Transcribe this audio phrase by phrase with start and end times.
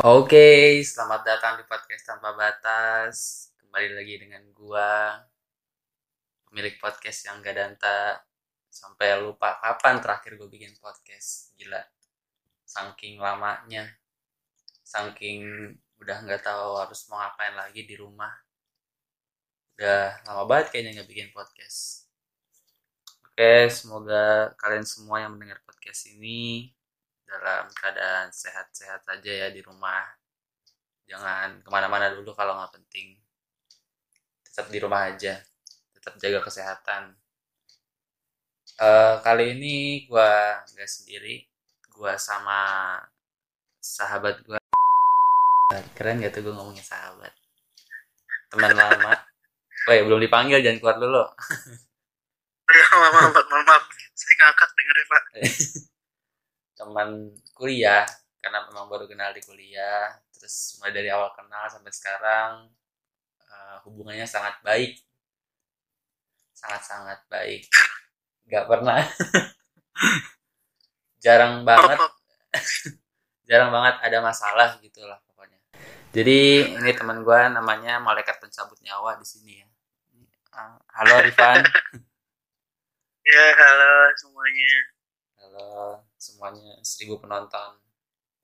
[0.00, 3.52] Oke, selamat datang di podcast tanpa batas.
[3.60, 5.12] Kembali lagi dengan gua,
[6.48, 8.16] pemilik podcast yang gak danta.
[8.72, 11.52] Sampai lupa kapan terakhir gue bikin podcast.
[11.60, 11.84] Gila,
[12.64, 13.92] saking lamanya,
[14.80, 15.68] saking
[16.00, 18.32] udah nggak tahu harus mau ngapain lagi di rumah.
[19.76, 22.08] Udah lama banget kayaknya nggak bikin podcast.
[23.28, 26.72] Oke, semoga kalian semua yang mendengar podcast ini
[27.30, 30.02] dalam keadaan sehat-sehat saja ya di rumah.
[31.06, 33.14] Jangan ke mana-mana dulu kalau nggak penting.
[34.42, 35.38] Tetap di rumah aja.
[35.94, 37.14] Tetap jaga kesehatan.
[38.80, 40.32] Uh, kali ini gue
[40.74, 41.46] nggak sendiri.
[41.94, 42.98] Gue sama
[43.78, 44.58] sahabat gue
[45.94, 47.30] keren gak tuh gue ngomongin sahabat?
[48.50, 49.14] Teman lama.
[49.86, 51.24] Woi, belum dipanggil jangan keluar dulu.
[52.70, 53.82] Ya, maaf, maaf, maaf.
[54.14, 55.22] Saya ngakak dengerin, Pak.
[56.80, 58.08] teman kuliah
[58.40, 62.52] karena memang baru kenal di kuliah terus mulai dari awal kenal sampai sekarang
[63.44, 64.96] uh, hubungannya sangat baik.
[66.56, 67.68] Sangat sangat baik.
[68.48, 69.04] Nggak pernah.
[71.24, 72.00] Jarang banget.
[73.48, 75.60] Jarang banget ada masalah gitulah pokoknya.
[76.16, 79.68] Jadi ini teman gue namanya malaikat pencabut nyawa di sini ya.
[80.56, 81.60] Uh, halo Rifan.
[83.20, 84.74] Ya halo semuanya.
[85.38, 87.80] Halo semuanya seribu penonton.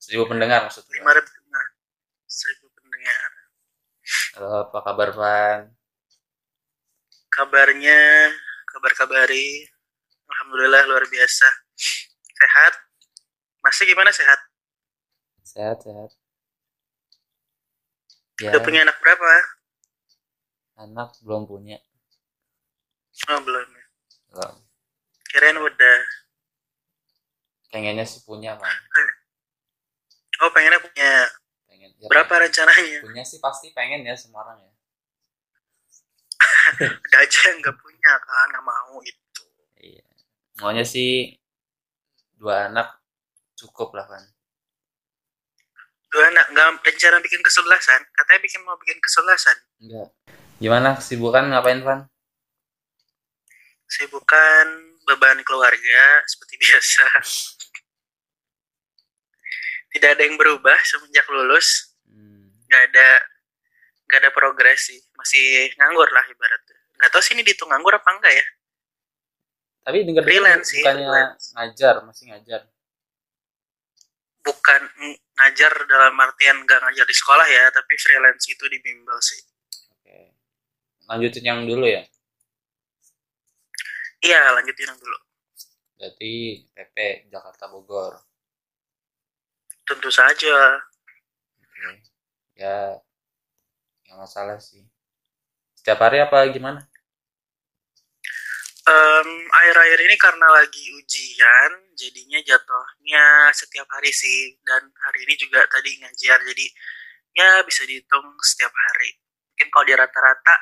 [0.01, 1.67] Seribu pendengar maksudnya lima ribu pendengar.
[2.25, 3.31] Seribu pendengar.
[4.33, 5.61] Halo apa kabar Van?
[7.29, 8.33] Kabarnya
[8.73, 9.69] kabar kabari
[10.25, 11.49] alhamdulillah luar biasa.
[12.33, 12.75] Sehat?
[13.61, 14.41] Masih gimana sehat?
[15.45, 16.11] Sehat sehat.
[18.41, 18.53] Ya.
[18.53, 19.29] udah punya anak berapa?
[20.81, 21.77] Anak belum punya.
[23.33, 23.85] Oh belum ya.
[24.33, 24.55] Belum.
[25.29, 25.97] Kirain udah
[27.73, 28.71] pengennya sih punya man
[30.45, 31.13] oh pengennya punya.
[31.65, 32.45] Pengen ya, berapa pengen.
[32.49, 33.01] rencananya?
[33.03, 34.73] Punya sih pasti pengen ya semua orang ya.
[37.09, 39.43] Ada aja yang nggak punya kan nggak mau itu.
[39.81, 40.05] Iya.
[40.61, 41.37] Maunya sih
[42.37, 43.01] dua anak
[43.57, 44.25] cukup lah kan
[46.13, 50.09] dua anak nggak rencana bikin kesebelasan katanya bikin mau bikin kesebelasan enggak
[50.57, 52.01] gimana kesibukan ngapain Van?
[53.87, 54.67] Sibukan
[55.07, 57.07] beban keluarga seperti biasa
[59.97, 61.97] tidak ada yang berubah semenjak lulus.
[62.05, 62.53] Hmm.
[62.69, 63.09] nggak ada
[64.05, 65.01] nggak ada progres sih.
[65.17, 66.77] Masih nganggur lah ibaratnya.
[67.01, 68.47] Nggak tahu sih ini dihitung nganggur apa enggak ya.
[69.89, 71.45] Tapi dengar freelance sih bukannya freelance.
[71.57, 72.61] ngajar masih ngajar.
[74.45, 74.83] Bukan
[75.33, 79.41] ngajar dalam artian nggak ngajar di sekolah ya tapi freelance itu di bimbel sih.
[79.97, 80.37] Oke.
[81.09, 82.05] Lanjutin yang dulu ya?
[84.21, 85.19] Iya lanjutin yang dulu.
[85.97, 88.26] Berarti PP Jakarta Bogor
[89.87, 90.83] tentu saja.
[92.59, 92.99] Ya
[94.07, 94.83] nggak masalah sih.
[95.79, 96.83] Setiap hari apa gimana?
[98.87, 104.59] Um, akhir-akhir ini karena lagi ujian jadinya jatuhnya setiap hari sih.
[104.67, 106.67] Dan hari ini juga tadi ngajar jadi
[107.35, 109.15] ya bisa dihitung setiap hari.
[109.55, 110.55] Mungkin kalau di rata-rata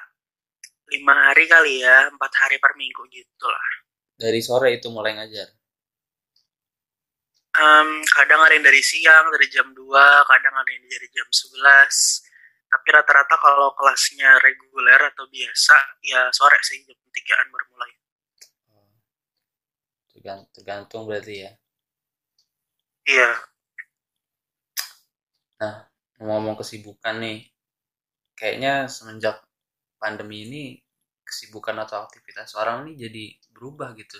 [0.92, 3.68] lima hari kali ya empat hari per minggu gitu lah.
[4.14, 5.63] Dari sore itu mulai ngajar
[7.54, 9.78] um, kadang ada yang dari siang dari jam 2
[10.30, 12.24] kadang ada yang dari jam 11
[12.74, 17.92] tapi rata-rata kalau kelasnya reguler atau biasa ya sore sih jam tigaan baru mulai.
[20.50, 21.50] Tergantung berarti ya.
[23.06, 23.30] Iya.
[25.62, 25.86] Nah
[26.18, 27.46] ngomong kesibukan nih
[28.34, 29.38] kayaknya semenjak
[30.02, 30.62] pandemi ini
[31.22, 34.18] kesibukan atau aktivitas orang ini jadi berubah gitu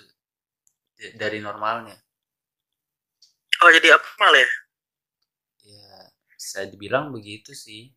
[1.19, 2.03] dari normalnya
[3.64, 4.48] Oh jadi abnormal ya?
[5.64, 5.97] Ya
[6.28, 7.97] bisa dibilang begitu sih.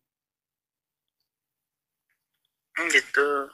[2.72, 3.52] Hmm, gitu.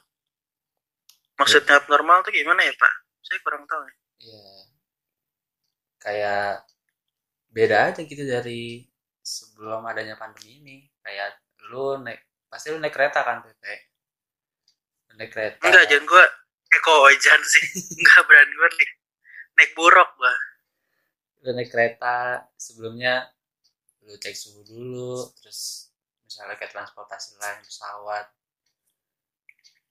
[1.34, 1.82] Maksudnya ya.
[1.82, 2.94] abnormal tuh gimana ya Pak?
[3.18, 3.82] Saya kurang tahu.
[4.22, 4.46] Ya
[5.98, 6.62] kayak
[7.50, 8.86] beda aja gitu dari
[9.18, 10.76] sebelum adanya pandemi ini.
[11.02, 11.34] Kayak
[11.66, 13.90] lu naik pasti lu naik kereta kan Pepe?
[15.18, 15.66] Naik kereta.
[15.66, 16.24] Enggak, jangan gua
[16.78, 17.64] Eko jangan sih.
[17.98, 18.92] Enggak berani gue naik
[19.58, 20.53] naik buruk gua
[21.44, 23.28] lu naik kereta sebelumnya
[24.08, 25.92] lu cek suhu dulu terus
[26.24, 28.26] misalnya kayak transportasi lain pesawat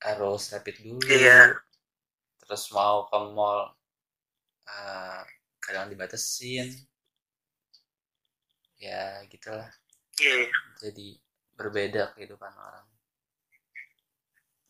[0.04, 1.00] harus rapid dulu.
[1.08, 1.56] Iya.
[2.44, 3.72] terus mau ke mall
[4.68, 5.22] uh,
[5.64, 6.68] kadang dibatasin.
[8.82, 9.72] Ya gitulah.
[10.20, 10.52] Iya.
[10.84, 11.18] jadi
[11.56, 12.86] berbeda kehidupan orang.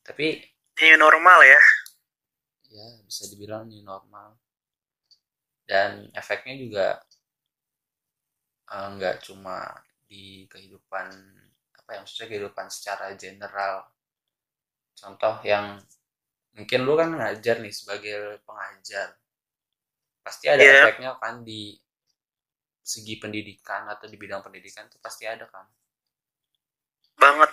[0.05, 0.39] Tapi
[0.83, 1.61] new normal ya.
[2.69, 4.42] Ya bisa dibilang new normal
[5.73, 6.87] dan efeknya juga
[8.69, 9.57] nggak uh, cuma
[10.05, 11.09] di kehidupan
[11.81, 13.89] apa ya maksudnya kehidupan secara general.
[14.93, 15.81] Contoh yang
[16.53, 19.17] mungkin lu kan ngajar nih sebagai pengajar.
[20.21, 20.85] Pasti ada Iya.
[20.85, 21.73] efeknya kan di
[22.85, 25.65] segi pendidikan atau di bidang pendidikan tuh pasti ada kan?
[27.17, 27.49] Banget.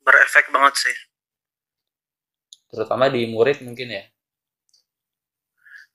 [0.00, 0.96] Berefek banget sih.
[2.72, 4.04] Terutama di murid mungkin ya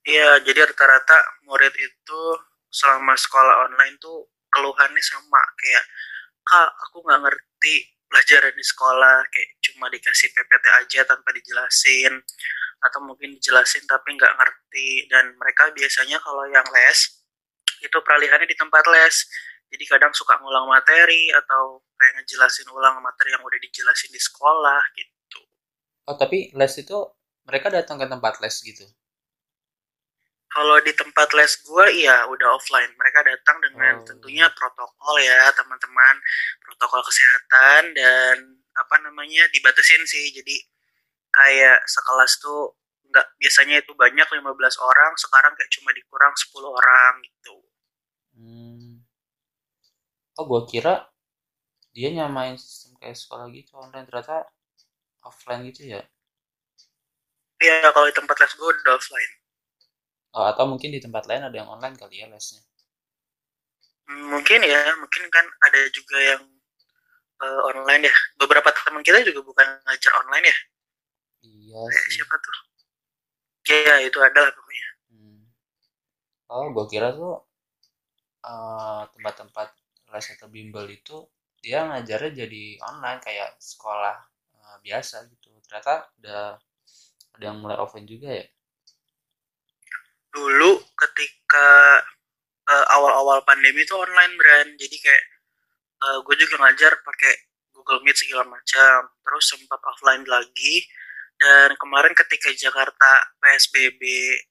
[0.09, 2.21] Iya, jadi rata-rata murid itu
[2.73, 5.85] selama sekolah online tuh keluhannya sama kayak
[6.41, 7.73] kak aku nggak ngerti
[8.09, 12.25] pelajaran di sekolah kayak cuma dikasih PPT aja tanpa dijelasin
[12.81, 15.05] atau mungkin dijelasin tapi nggak ngerti.
[15.13, 16.99] Dan mereka biasanya kalau yang les
[17.85, 19.15] itu peralihannya di tempat les.
[19.69, 24.81] Jadi kadang suka ngulang materi atau kayak ngejelasin ulang materi yang udah dijelasin di sekolah
[24.97, 25.41] gitu.
[26.09, 26.97] Oh tapi les itu
[27.45, 28.89] mereka datang ke tempat les gitu
[30.59, 32.91] Kalau di tempat les gue iya udah offline.
[32.99, 34.03] Mereka datang dengan Oh.
[34.03, 36.19] tentunya protokol ya teman-teman,
[36.59, 40.35] protokol kesehatan dan apa namanya dibatasin sih.
[40.35, 40.59] Jadi
[41.31, 42.75] kayak sekelas tuh
[43.07, 47.55] nggak biasanya itu banyak 15 orang, sekarang kayak cuma dikurang 10 orang gitu.
[48.35, 49.07] Hmm.
[50.35, 51.07] Oh, gua kira
[51.95, 54.43] dia nyamain sistem kayak sekolah gitu online ternyata
[55.23, 56.03] offline gitu ya.
[57.63, 59.38] Iya kalau di tempat les gue udah offline.
[60.37, 62.61] Oh, atau mungkin di tempat lain ada yang online kali ya lesnya.
[64.07, 66.43] Hmm, Mungkin ya, mungkin kan ada juga yang
[67.43, 68.15] eh, online ya.
[68.39, 70.57] Beberapa teman kita juga bukan ngajar online ya.
[71.47, 72.15] Iya sih.
[72.15, 72.55] siapa tuh?
[73.71, 74.87] Iya itu adalah pokoknya.
[75.09, 75.39] Hmm.
[76.55, 77.33] Oh, gua kira tuh
[78.51, 79.67] eh, tempat-tempat
[80.13, 81.17] les atau bimbel itu
[81.63, 84.15] dia ngajarnya jadi online kayak sekolah
[84.59, 85.49] eh, biasa gitu.
[85.65, 86.43] Ternyata udah
[87.35, 88.45] ada yang mulai offline juga ya.
[90.29, 91.67] Dulu ketika
[92.69, 95.23] eh, awal-awal pandemi itu online brand jadi kayak
[95.99, 97.33] gue juga ngajar pakai
[97.75, 98.97] Google Meet segala macam.
[99.19, 100.79] Terus sempat offline lagi.
[101.35, 103.99] Dan kemarin ketika Jakarta PSBB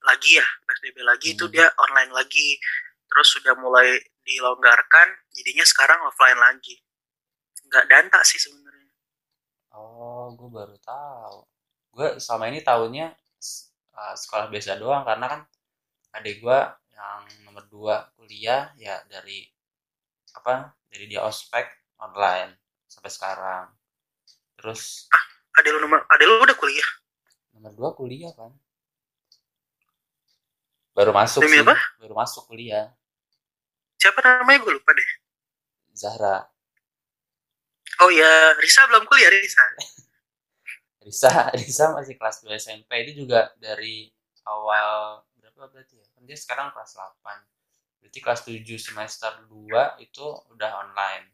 [0.01, 1.53] lagi ya PSBB lagi itu Hmm.
[1.57, 2.61] dia online lagi.
[3.09, 6.77] Terus sudah mulai dilonggarkan jadinya sekarang offline lagi.
[7.65, 8.93] Nggak danta sih sebenarnya.
[9.73, 11.39] Oh, gue baru tahu.
[11.97, 15.41] Gue selama ini tahunya s- uh, sekolah biasa doang karena kan
[16.17, 16.61] adik gue
[16.95, 19.47] yang nomor dua kuliah ya dari
[20.35, 21.69] apa dari dia ospek
[22.01, 22.57] online
[22.89, 23.65] sampai sekarang.
[24.59, 25.07] Terus
[25.59, 26.89] ada lu nomor ada lu udah kuliah
[27.59, 28.55] nomor dua kuliah kan.
[30.95, 31.79] Baru masuk Demi sih, apa?
[32.03, 32.91] baru masuk kuliah.
[33.99, 35.11] siapa namanya gue lupa deh
[35.91, 36.47] Zahra,
[38.03, 39.63] oh ya Risa belum kuliah Risa
[41.07, 44.07] Risa, Risa masih kelas 2 SMP itu juga dari
[44.47, 45.23] awal
[45.59, 46.07] berapa berarti ya?
[46.15, 47.19] Kan dia sekarang kelas 8.
[47.99, 51.27] Berarti kelas 7 semester 2 itu udah online.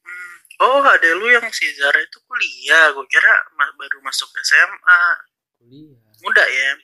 [0.00, 0.36] Hmm.
[0.64, 2.96] Oh, ada lu yang si Zara itu kuliah.
[2.96, 5.02] Gue kira baru masuk SMA.
[5.60, 6.00] Kuliah.
[6.24, 6.80] Muda ya.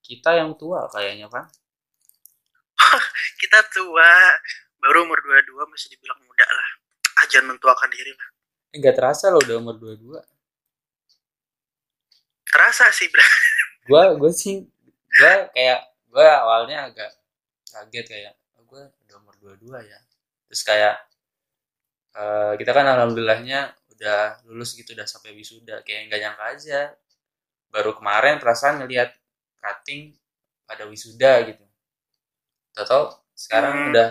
[0.00, 1.44] Kita yang tua kayaknya kan?
[3.44, 4.40] Kita tua.
[4.80, 6.68] Baru umur 22 masih dibilang muda lah.
[7.20, 8.28] Ah, jangan mentuakan diri lah.
[8.72, 10.24] Enggak terasa loh udah umur 22.
[12.48, 13.20] Terasa sih, Bra.
[13.90, 14.56] Gua gue sih
[15.18, 15.80] gua kayak
[16.12, 17.10] gua awalnya agak
[17.72, 19.98] kaget kayak oh, gua udah umur 22 ya.
[20.48, 20.94] Terus kayak
[22.22, 23.60] eh, kita kan alhamdulillahnya
[23.96, 26.80] udah lulus gitu udah sampai wisuda kayak nggak nyangka aja
[27.74, 29.10] baru kemarin perasaan ngelihat
[29.62, 30.02] cutting
[30.68, 31.64] pada wisuda gitu
[32.88, 33.04] tahu
[33.36, 33.88] sekarang Hmm.
[33.92, 34.08] udah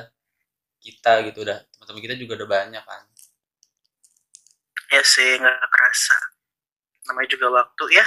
[0.86, 3.04] kita gitu udah teman-teman kita juga udah banyak kan
[4.94, 6.16] Ya sih, nggak kerasa.
[7.08, 8.06] Namanya juga waktu ya.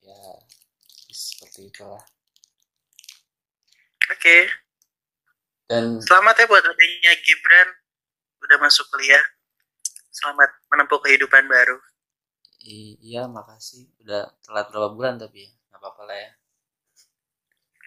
[0.00, 0.18] Ya
[1.10, 2.04] seperti itulah
[4.10, 4.50] Oke.
[5.70, 7.68] dan Selamat ya buat adanya Gibran.
[8.42, 9.22] Udah masuk kuliah.
[10.10, 11.78] Selamat menempuh kehidupan baru.
[13.00, 16.30] iya makasih udah telat berapa bulan tapi ya nggak apa-apa lah ya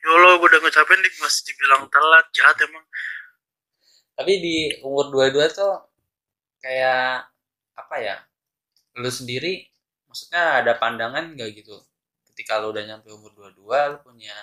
[0.04, 2.26] Yolo, gue udah ngucapin nih masih dibilang telat.
[2.34, 2.82] Jahat emang.
[4.18, 5.74] tapi di umur 22 tuh
[6.62, 7.30] kayak
[7.78, 8.16] apa ya
[8.98, 9.66] lu sendiri
[10.06, 11.82] maksudnya ada pandangan gak gitu
[12.34, 13.62] ketika lu udah nyampe umur 22
[13.94, 14.38] lu punya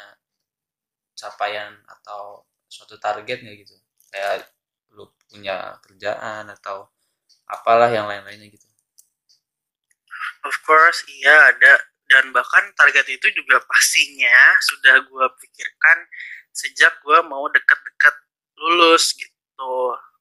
[1.19, 3.75] capaian atau suatu target gak gitu
[4.15, 4.47] kayak
[4.95, 6.87] lu punya kerjaan atau
[7.51, 8.71] apalah yang lain-lainnya gitu
[10.41, 11.75] Of course, iya ada.
[12.09, 15.99] Dan bahkan target itu juga pastinya sudah gue pikirkan
[16.51, 18.15] sejak gue mau deket-deket
[18.59, 19.73] lulus gitu.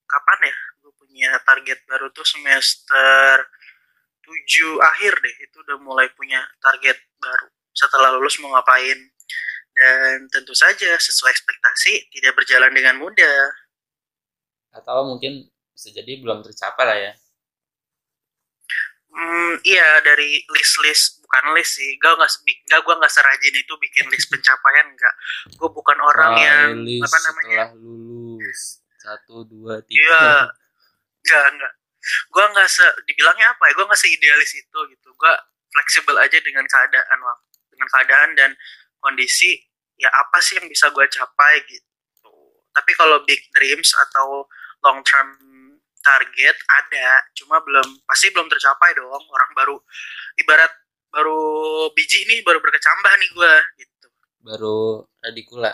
[0.06, 3.48] Kapan ya gue punya target baru tuh semester
[4.22, 5.36] 7 akhir deh.
[5.50, 7.48] Itu udah mulai punya target baru.
[7.74, 8.98] Setelah lulus mau ngapain.
[9.72, 13.40] Dan tentu saja sesuai ekspektasi tidak berjalan dengan mudah.
[14.70, 17.14] atau mungkin bisa jadi belum tercapai lah ya
[19.10, 22.30] Hmm, iya dari list-list bukan list sih, gue nggak
[22.70, 25.14] nggak gue nggak serajin itu bikin list pencapaian nggak.
[25.58, 26.70] Gue bukan orang Wah, yang
[27.02, 27.64] apa namanya?
[27.66, 28.62] setelah lulus
[29.02, 30.26] satu dua tiga Iya,
[31.26, 31.74] nggak nggak.
[32.34, 33.74] Gue nggak se, dibilangnya apa ya?
[33.78, 35.10] Gue nggak seidealis itu gitu.
[35.18, 35.34] Gue
[35.74, 37.49] fleksibel aja dengan keadaan waktu,
[37.80, 38.52] dengan keadaan dan
[39.00, 39.56] kondisi.
[39.96, 42.32] Ya apa sih yang bisa gue capai gitu.
[42.76, 44.44] Tapi kalau big dreams atau
[44.84, 45.28] long term
[46.04, 49.24] target ada, cuma belum pasti belum tercapai dong.
[49.32, 49.76] Orang baru
[50.44, 50.72] ibarat
[51.10, 51.40] baru
[51.96, 54.08] biji nih baru berkecambah nih gue gitu.
[54.46, 55.74] baru radikula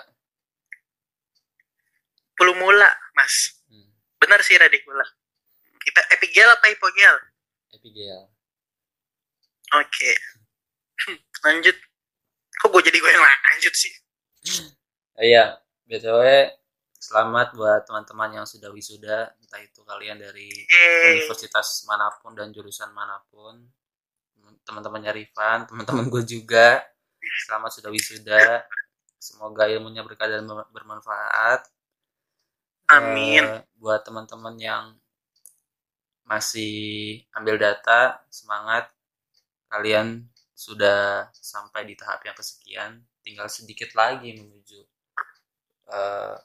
[2.35, 3.63] Belum mula, Mas.
[3.71, 3.95] hmm.
[4.19, 5.03] Benar sih radikula.
[5.79, 7.15] Kita epigel apa hipogel?
[7.71, 8.27] epigel
[9.75, 10.12] Oke.
[11.05, 11.77] Hmm, Lanjut.
[12.62, 13.93] Kok gue jadi gue yang lanjut sih?
[15.15, 16.50] Oh iya btw
[16.97, 21.21] selamat buat teman-teman yang sudah wisuda entah itu kalian dari Yeay.
[21.21, 23.62] universitas mana pun dan jurusan mana pun
[24.65, 26.81] teman-temannya Rifan teman-teman gue juga
[27.45, 28.65] selamat sudah wisuda
[29.21, 31.69] semoga ilmunya berkah dan ber- bermanfaat
[32.89, 33.41] Amin.
[33.45, 34.93] Eh, buat teman-teman yang
[36.25, 38.89] masih ambil data semangat
[39.69, 44.79] kalian sudah sampai di tahap yang kesekian tinggal sedikit lagi menuju
[45.91, 46.35] eh,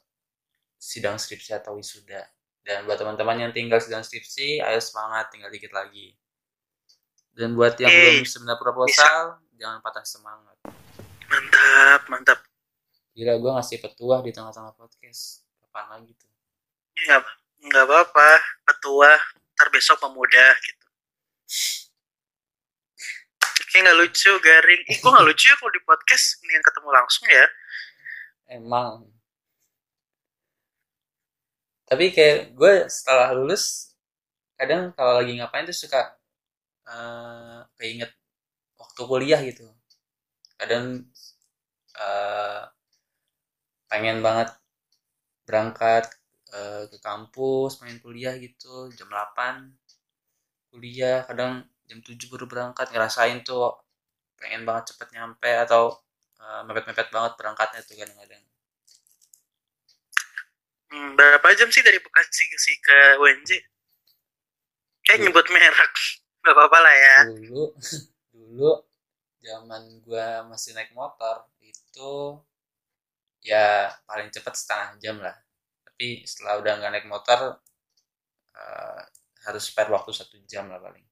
[0.80, 2.26] sidang skripsi atau wisuda
[2.66, 6.18] dan buat teman-teman yang tinggal sidang skripsi ayo semangat tinggal dikit lagi
[7.38, 8.20] dan buat yang Yeay.
[8.20, 10.58] belum seminar proposal jangan patah semangat
[11.30, 12.38] Mantap, mantap.
[13.14, 16.30] gila gue ngasih petua di tengah-tengah podcast kapan lagi tuh
[17.00, 17.22] Nggak,
[17.70, 18.30] nggak apa-apa.
[18.68, 19.10] Petua,
[19.56, 20.86] ntar besok pemuda gitu.
[23.68, 24.82] Kayak nggak lucu, garing.
[24.90, 27.46] Ih, gue nggak lucu ya kalau di podcast ini yang ketemu langsung ya.
[28.50, 29.06] emang
[31.90, 33.94] tapi kayak gue setelah lulus
[34.58, 36.00] kadang kalau lagi ngapain tuh suka
[36.90, 38.10] eh keinget
[38.80, 39.66] waktu kuliah gitu
[40.60, 40.86] kadang
[42.04, 42.62] eh,
[43.90, 44.48] pengen banget
[45.46, 46.04] berangkat
[46.58, 49.74] eh, ke kampus main kuliah gitu jam 8
[50.70, 51.54] kuliah kadang
[51.90, 53.74] jam 7 baru berangkat ngerasain tuh
[54.40, 55.82] pengen banget cepet nyampe atau
[56.44, 58.42] eh, mepet-mepet banget berangkatnya tuh kadang-kadang
[60.90, 63.50] Hmm, berapa jam sih dari Bekasi ke, si ke UNJ?
[65.06, 65.24] Kayak Iya.
[65.26, 65.92] nyebut merek.
[66.42, 67.16] Gak apa-apa lah ya.
[67.30, 67.64] dulu
[68.34, 68.70] dulu
[69.44, 72.14] zaman gua masih naik motor itu
[73.44, 75.36] ya paling cepat setengah jam lah
[75.84, 77.60] tapi setelah udah nggak naik motor
[78.56, 79.02] eh,
[79.48, 81.04] harus spare waktu satu jam lah paling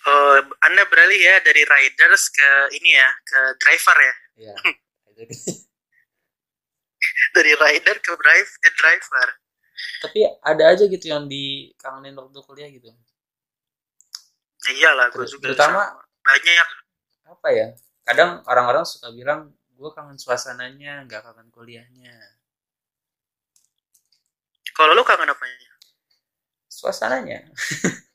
[0.00, 0.32] Oh,
[0.64, 4.14] Anda beralih ya dari riders ke ini ya, ke driver ya.
[4.48, 4.54] ya
[7.30, 9.28] Dari rider ke drive, eh, driver.
[10.00, 12.88] tapi ada aja gitu yang dikangenin waktu kuliah gitu
[14.60, 16.68] Ya iyalah, gue Ter- juga terutama- banyak.
[17.24, 17.68] apa ya
[18.04, 22.12] kadang orang-orang suka bilang gue kangen suasananya nggak kangen kuliahnya
[24.72, 25.72] Kalau lu kangen apanya?
[26.68, 27.48] suasananya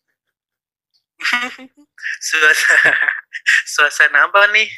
[2.22, 2.94] suasana
[3.74, 4.70] suasana apa nih?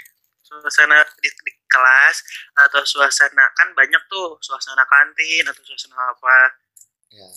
[0.43, 2.23] Suasana di, di kelas
[2.55, 6.37] atau suasana kan banyak tuh suasana kantin atau suasana apa?
[7.11, 7.27] Ya.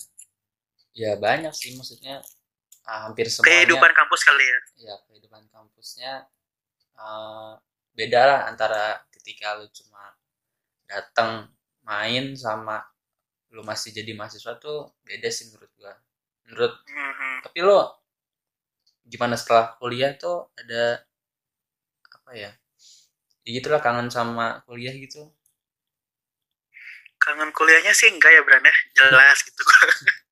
[0.95, 2.23] Ya banyak sih maksudnya
[2.87, 3.50] ah, hampir semuanya.
[3.67, 4.61] Kehidupan kampus kali ya?
[4.90, 6.12] Ya kehidupan kampusnya
[6.99, 7.52] eh,
[7.95, 10.14] beda lah antara ketika lu cuma
[10.87, 11.50] datang
[11.87, 12.83] main sama
[13.50, 15.95] lu masih jadi mahasiswa tuh beda sih menurut gua.
[16.47, 17.47] Menurut Mhm.
[17.47, 18.00] tapi lo
[19.11, 21.02] gimana setelah kuliah tuh ada
[22.14, 22.50] apa ya
[23.43, 25.26] ya gitulah kangen sama kuliah gitu.
[27.21, 28.76] Kangen kuliahnya sih enggak ya Bran ya?
[28.95, 29.62] Jelas gitu.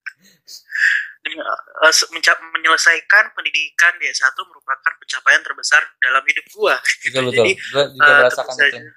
[1.28, 1.94] Eh,
[2.56, 6.80] menyelesaikan pendidikan di S1 merupakan pencapaian terbesar dalam hidup gua.
[7.04, 7.44] Betul betul.
[7.44, 8.90] Jadi, gua juga merasakan tentu itu.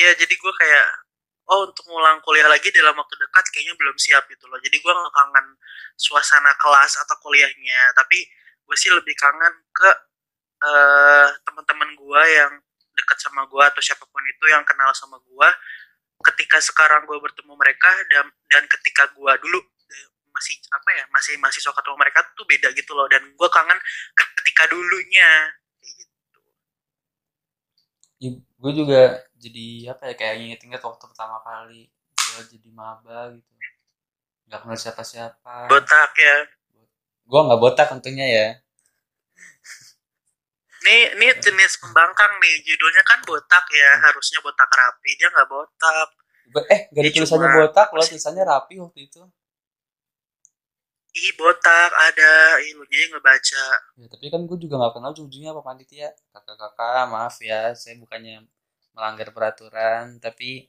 [0.00, 0.86] Ya jadi gue kayak
[1.50, 4.58] oh untuk ngulang kuliah lagi dalam waktu dekat kayaknya belum siap gitu loh.
[4.62, 5.46] Jadi gue nggak kangen
[5.98, 7.90] suasana kelas atau kuliahnya.
[7.98, 8.18] Tapi
[8.62, 9.90] gue sih lebih kangen ke
[10.60, 12.52] eh teman-teman gue yang
[12.94, 15.48] dekat sama gue atau siapa pun itu yang kenal sama gue
[16.20, 21.40] ketika sekarang gue bertemu mereka dan dan ketika gue dulu eh, masih apa ya masih
[21.40, 23.10] mahasiswa ketemu mereka tuh beda gitu loh.
[23.10, 23.78] Dan gue kangen
[24.14, 25.50] ketika dulunya.
[28.20, 28.38] Gitu.
[28.60, 29.66] Gue juga jadi
[29.96, 33.50] apa ya kayak inget-inget waktu pertama kali gue jadi maba gitu
[34.46, 36.36] nggak kenal siapa-siapa botak ya
[37.24, 38.48] gue nggak botak untungnya ya
[40.80, 42.64] Nih, ini jenis pembangkang nih.
[42.64, 45.12] Judulnya kan botak ya, harusnya botak rapi.
[45.20, 46.08] Dia nggak botak.
[46.72, 49.22] eh gak ada Ya, tulisannya cuma- botak loh tulisannya rapi waktu itu
[51.14, 53.64] ih botak ada ih lu nya yang ngebaca
[53.98, 58.46] ya tapi kan gue juga nggak kenal ujungnya apa panitia kakak-kakak maaf ya saya bukannya
[58.96, 60.66] melanggar peraturan tapi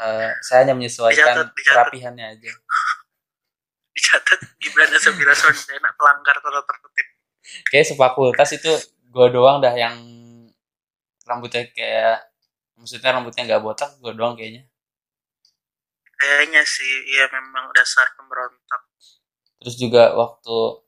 [0.00, 1.74] eh, saya hanya menyesuaikan Dicatat, dicatat.
[1.74, 2.50] kerapihannya aja.
[3.94, 7.08] Dicatat Gibran dan Sabira Sondana pelanggar tata tertib.
[7.70, 8.72] Kayak sefakultas itu
[9.14, 9.94] gue doang dah yang
[11.22, 12.26] rambutnya kayak
[12.74, 14.66] maksudnya rambutnya nggak botak gue doang kayaknya.
[16.18, 18.82] Kayaknya sih iya memang dasar pemberontak.
[19.62, 20.82] Terus juga waktu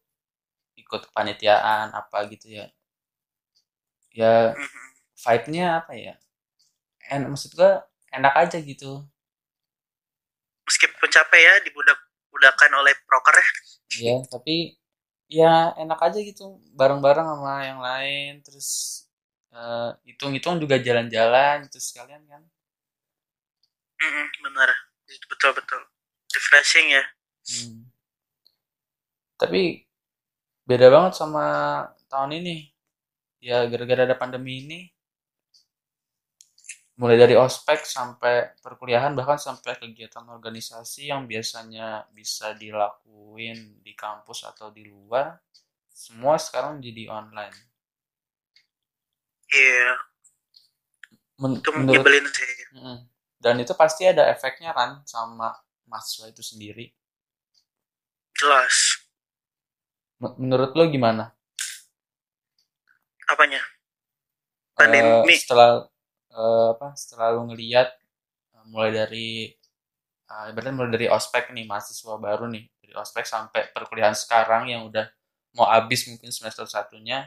[0.82, 2.66] ikut kepanitiaan apa gitu ya.
[4.10, 4.84] Ya Mhm.
[5.16, 6.14] vibe-nya apa ya
[7.12, 7.72] en maksud gue
[8.12, 9.04] enak aja gitu.
[10.66, 11.98] Meskipun capek ya dibudak
[12.30, 13.50] budakan oleh proker ya.
[13.96, 14.76] Ya tapi
[15.26, 19.02] ya enak aja gitu bareng-bareng sama yang lain terus
[19.54, 22.42] eh, hitung-hitung juga jalan-jalan gitu sekalian kan.
[23.96, 24.70] Mhm, benar.
[25.30, 25.80] Betul betul
[26.34, 27.04] refreshing ya.
[27.46, 27.88] Hmm.
[29.40, 29.86] Tapi
[30.66, 31.46] beda banget sama
[32.10, 32.72] tahun ini.
[33.40, 34.90] Ya gara-gara ada pandemi ini,
[36.96, 44.48] mulai dari ospek sampai perkuliahan bahkan sampai kegiatan organisasi yang biasanya bisa dilakuin di kampus
[44.48, 45.36] atau di luar,
[45.86, 47.56] semua sekarang jadi online.
[49.46, 49.94] iya
[51.38, 52.98] Men- itu menurut sih Mm.
[53.38, 55.52] dan itu pasti ada efeknya kan sama
[55.86, 56.90] mahasiswa itu sendiri.
[58.34, 59.06] jelas
[60.18, 61.30] Men- Menurut lo gimana?
[63.28, 65.34] apanya Eh, Pandemi.
[65.36, 65.86] setelah
[66.36, 67.88] eh, apa setelah lu ngeliat
[68.56, 69.28] eh, mulai dari
[70.32, 72.64] eh, ibaratnya mulai dari ospek nih mahasiswa baru nih.
[72.82, 75.06] Dari ospek sampai perkuliahan sekarang yang udah
[75.56, 77.18] mau habis mungkin semester satunya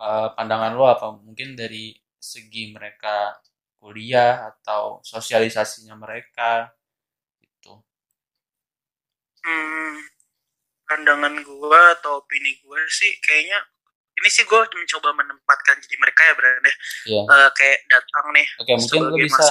[0.00, 1.06] eh, pandangan lo apa?
[1.26, 3.38] Mungkin dari segi mereka
[3.78, 6.50] kuliah atau sosialisasinya mereka
[7.42, 7.78] gitu.
[9.46, 9.94] Hmm,
[10.88, 13.58] pandangan gua atau opini gua sih kayaknya
[14.18, 16.74] ini sih gua mencoba menempatkan jadi mereka ya Bran ya.
[17.08, 17.22] Iya.
[17.22, 19.44] Eh, kayak datang nih oke mungkin lo sebagai bisa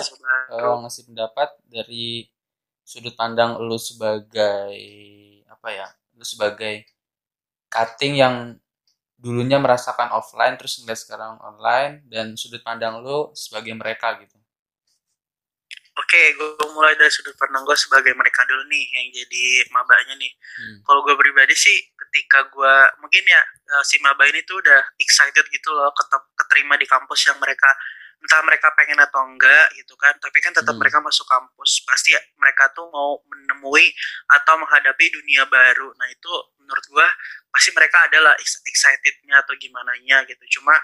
[0.52, 0.72] baru.
[0.84, 2.08] ngasih pendapat dari
[2.88, 4.80] sudut pandang lu sebagai
[5.48, 6.88] apa ya lu sebagai
[7.68, 8.36] cutting yang
[9.18, 14.38] dulunya merasakan offline terus ngeliat sekarang online dan sudut pandang lu sebagai mereka gitu
[15.98, 20.30] Oke, gue mulai dari sudut pandang gue sebagai mereka dulu nih yang jadi mabanya nih.
[20.30, 20.78] Hmm.
[20.86, 25.46] Kalau gue pribadi sih, ketika gue mungkin ya eh, si maba ini tuh udah excited
[25.50, 25.90] gitu loh
[26.38, 27.74] keterima di kampus yang mereka
[28.18, 30.14] entah mereka pengen atau enggak gitu kan.
[30.22, 30.82] Tapi kan tetap Hmm.
[30.82, 33.90] mereka masuk kampus, pasti ya, mereka tuh mau menemui
[34.38, 35.98] atau menghadapi dunia baru.
[35.98, 36.30] Nah itu
[36.62, 37.08] menurut gue
[37.50, 40.62] pasti mereka adalah ex- excitednya atau gimana nya gitu.
[40.62, 40.78] Cuma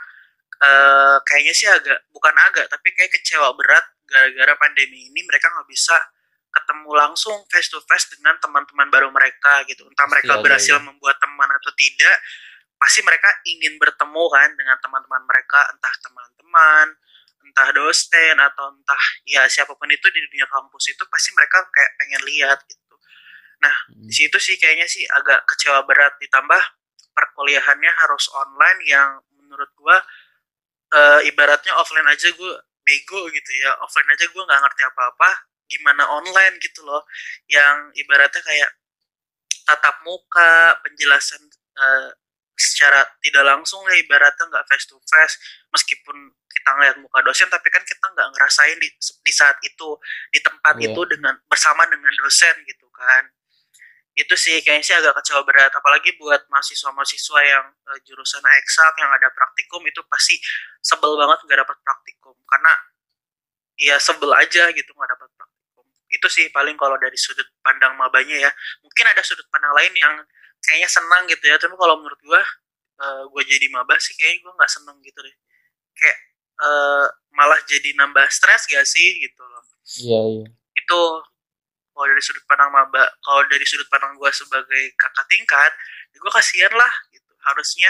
[0.61, 5.69] eh, kayaknya sih agak bukan agak tapi kayak kecewa berat gara-gara pandemi ini mereka nggak
[5.69, 5.95] bisa
[6.53, 10.83] ketemu langsung face to face dengan teman-teman baru mereka gitu entah mereka ada, berhasil ya.
[10.85, 12.17] membuat teman atau tidak
[12.77, 16.87] pasti mereka ingin bertemu kan dengan teman-teman mereka entah teman-teman
[17.43, 21.91] entah dosen atau entah ya siapa pun itu di dunia kampus itu pasti mereka kayak
[21.97, 22.83] pengen lihat gitu
[23.63, 24.07] Hmm.
[24.07, 26.61] di situ sih kayaknya sih agak kecewa berat ditambah
[27.15, 30.03] perkuliahannya harus online yang menurut gua
[30.93, 32.53] eh, ibaratnya offline aja gue
[32.85, 33.73] bego gitu ya.
[33.81, 35.29] Offline aja gue nggak ngerti apa-apa
[35.67, 37.01] gimana online gitu loh.
[37.49, 38.71] Yang ibaratnya kayak
[39.65, 41.41] tatap muka penjelasan
[41.79, 42.09] eh,
[42.53, 45.35] secara tidak langsung lah ibaratnya nggak face to face
[45.73, 46.13] meskipun
[46.45, 49.97] kita ngeliat muka dosen tapi kan kita nggak ngerasain di, di saat itu
[50.29, 50.93] di tempat Iya.
[50.93, 53.25] itu dengan bersama dengan dosen gitu kan
[54.13, 55.73] itu sih kayaknya sih agak kecewa berat.
[55.73, 60.37] Apalagi buat mahasiswa-mahasiswa yang eh, jurusan eksak yang ada praktikum itu pasti
[60.85, 62.37] sebel banget nggak dapat praktikum.
[62.45, 62.73] Karena
[63.81, 65.85] ya sebel aja gitu nggak dapat praktikum.
[66.13, 68.51] Itu sih paling kalau dari sudut pandang mabanya ya.
[68.85, 70.13] Mungkin ada sudut pandang lain yang
[70.61, 71.57] kayaknya senang gitu ya.
[71.57, 72.41] Tapi kalau menurut gua
[73.01, 75.35] eh, gua jadi maba sih kayaknya gua nggak seneng gitu deh.
[75.97, 76.17] Kayak
[76.61, 79.65] eh, malah jadi nambah stres gak sih gitu loh.
[80.05, 80.45] Iya iya.
[80.77, 81.01] Itu
[82.03, 85.71] kalau dari sudut pandang maba kalau dari sudut pandang gue sebagai kakak tingkat
[86.11, 87.31] ya gue kasihan lah gitu.
[87.47, 87.87] Harusnya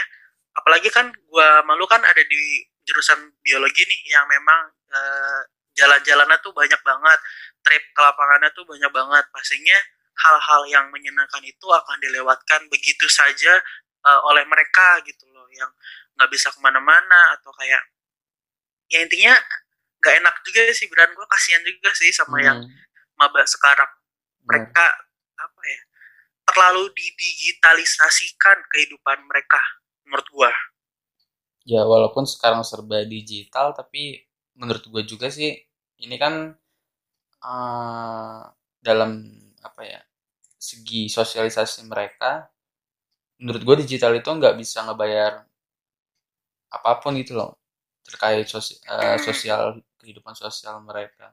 [0.53, 5.41] apalagi kan gue malu kan ada di jurusan biologi nih yang memang eh,
[5.73, 7.19] jalan-jalannya tuh banyak banget
[7.65, 9.25] trip ke lapangannya tuh banyak banget.
[9.33, 9.77] Pastinya
[10.13, 13.57] hal-hal yang menyenangkan itu akan dilewatkan begitu saja
[14.05, 15.49] eh, oleh mereka gitu loh.
[15.49, 15.73] Yang
[16.21, 17.81] nggak bisa ke mana-mana atau kayak
[18.93, 19.33] ya intinya
[19.97, 22.69] nggak enak juga sih Bran gue kasihan juga sih sama yang Hmm,
[23.17, 23.87] maba sekarang
[24.43, 24.69] benar.
[24.69, 24.85] mereka
[25.39, 25.81] apa ya
[26.43, 29.61] terlalu didigitalisasikan kehidupan mereka
[30.05, 30.51] menurut gua.
[31.63, 34.27] Ya walaupun sekarang serba digital tapi
[34.59, 35.55] menurut gue juga sih
[36.03, 36.51] ini kan
[37.41, 38.41] uh,
[38.83, 39.23] dalam
[39.63, 40.01] apa ya
[40.59, 42.51] segi sosialisasi mereka
[43.39, 45.47] menurut gue digital itu nggak bisa ngebayar
[46.73, 47.59] apa pun itu loh
[48.03, 51.31] terkait sosial, uh, sosial kehidupan sosial mereka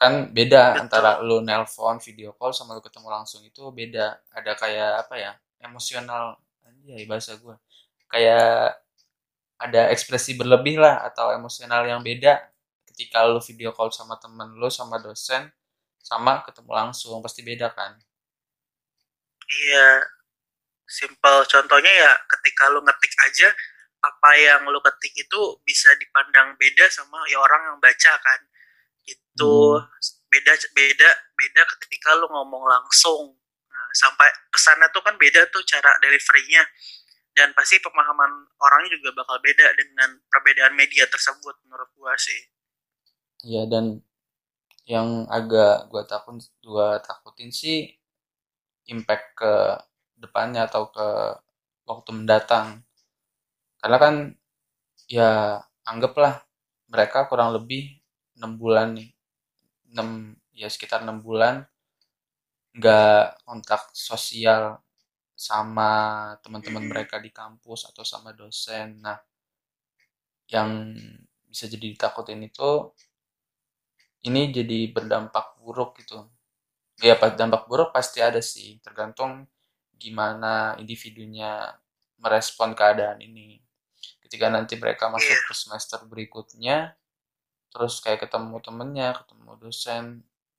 [0.00, 0.80] kan beda Betul.
[0.88, 4.16] antara lu nelpon video call sama lu ketemu langsung itu beda.
[4.32, 7.52] Ada kayak apa ya emosional aja bahasa gue
[8.08, 8.80] kayak
[9.60, 12.40] ada ekspresi berlebih lah atau emosional yang beda
[12.88, 15.52] ketika lu video call sama temen lu sama dosen
[16.00, 17.92] sama ketemu langsung pasti beda kan?
[19.44, 20.00] Iya.
[20.88, 23.52] Simple contohnya ya ketika lu ngetik aja
[24.00, 28.40] apa yang lu ketik itu bisa dipandang beda sama ya orang yang baca kan
[29.10, 30.30] itu hmm.
[30.30, 33.34] beda beda beda ketika lu ngomong langsung.
[33.70, 36.62] Nah, sampai kesannya tuh kan beda tuh cara deliverynya.
[37.30, 42.40] Dan pasti pemahaman orangnya juga bakal beda dengan perbedaan media tersebut menurut gua sih.
[43.46, 44.02] Iya dan
[44.84, 47.86] yang agak gua takut gua takutin sih
[48.90, 49.52] impact ke
[50.18, 51.08] depannya atau ke
[51.86, 52.82] waktu mendatang.
[53.80, 54.14] Karena kan
[55.06, 56.44] ya anggaplah
[56.90, 57.99] mereka kurang lebih
[58.40, 59.12] enam bulan nih.
[59.92, 61.68] Enam ya sekitar enam bulan
[62.72, 64.80] nggak kontak sosial
[65.36, 65.92] sama
[66.40, 69.00] teman-teman mereka di kampus atau sama dosen.
[69.04, 69.20] Nah
[70.48, 70.96] yang
[71.46, 72.92] bisa jadi ditakutin itu
[74.24, 76.28] ini jadi berdampak buruk gitu.
[77.00, 79.48] Ya dampak buruk pasti ada sih tergantung
[79.96, 81.72] gimana individunya
[82.20, 83.60] merespon keadaan ini.
[84.20, 85.44] Ketika nanti mereka masuk iya.
[85.48, 86.99] ke semester berikutnya
[87.70, 90.04] terus kayak ketemu temennya ketemu dosen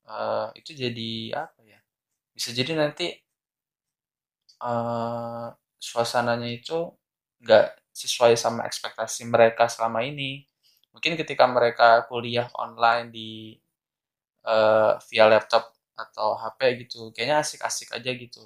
[0.08, 1.12] uh, itu jadi
[1.48, 1.80] apa ya?
[2.32, 3.12] Bisa jadi nanti
[4.64, 6.88] uh, suasananya itu
[7.42, 10.46] nggak sesuai sama ekspektasi mereka selama ini.
[10.92, 13.56] Mungkin ketika mereka kuliah online di
[14.44, 18.44] uh, via laptop atau HP gitu kayaknya asik-asik aja gitu.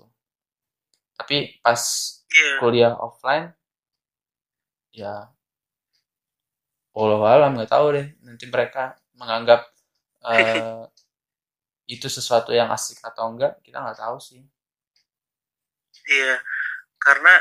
[1.16, 1.80] Tapi pas
[2.28, 2.58] yeah.
[2.60, 3.54] kuliah offline
[4.96, 5.35] ya
[6.96, 9.68] Allah alam nggak tahu deh nanti mereka menganggap
[10.24, 10.88] uh,
[11.94, 14.40] itu sesuatu yang asik atau enggak kita nggak tahu sih
[16.08, 16.40] iya
[16.98, 17.34] karena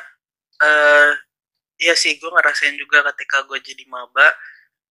[0.61, 1.11] uh,
[1.79, 4.29] iya sih gue ngerasain juga ketika gue jadi maba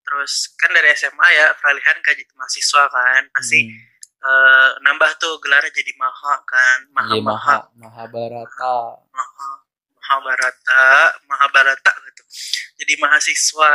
[0.04, 3.78] terus kan dari SMA ya peralihan ke mahasiswa kan pasti hmm.
[4.20, 9.64] uh, nambah tuh gelarnya jadi maha kan maha iya, maha maha barata maha
[10.04, 12.22] Mahabharata, Mahabharata gitu.
[12.84, 13.72] Jadi mahasiswa.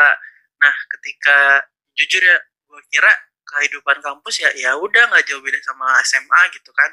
[0.59, 1.63] Nah, ketika
[1.95, 3.11] jujur ya, gue kira
[3.49, 6.91] kehidupan kampus ya ya udah nggak jauh beda sama SMA gitu kan.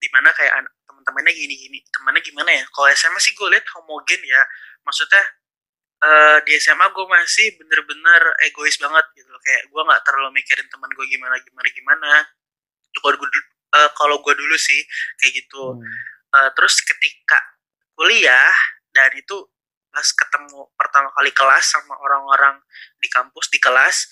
[0.00, 2.64] Di mana kayak teman-temannya gini-gini, temannya gimana ya?
[2.72, 4.42] Kalau SMA sih gue lihat homogen ya.
[4.80, 5.22] Maksudnya
[6.00, 9.40] uh, di SMA gue masih bener-bener egois banget gitu loh.
[9.44, 12.12] Kayak gue nggak terlalu mikirin teman gue gimana gimana gimana.
[12.96, 13.28] Kalau gue
[13.76, 14.80] uh, kalau gue dulu sih
[15.20, 15.76] kayak gitu.
[15.76, 15.84] Hmm.
[16.30, 17.38] Uh, terus ketika
[17.98, 18.54] kuliah
[18.94, 19.36] dan itu
[19.90, 22.62] pas ketemu pertama kali kelas sama orang-orang
[23.02, 24.06] di kampus di kelas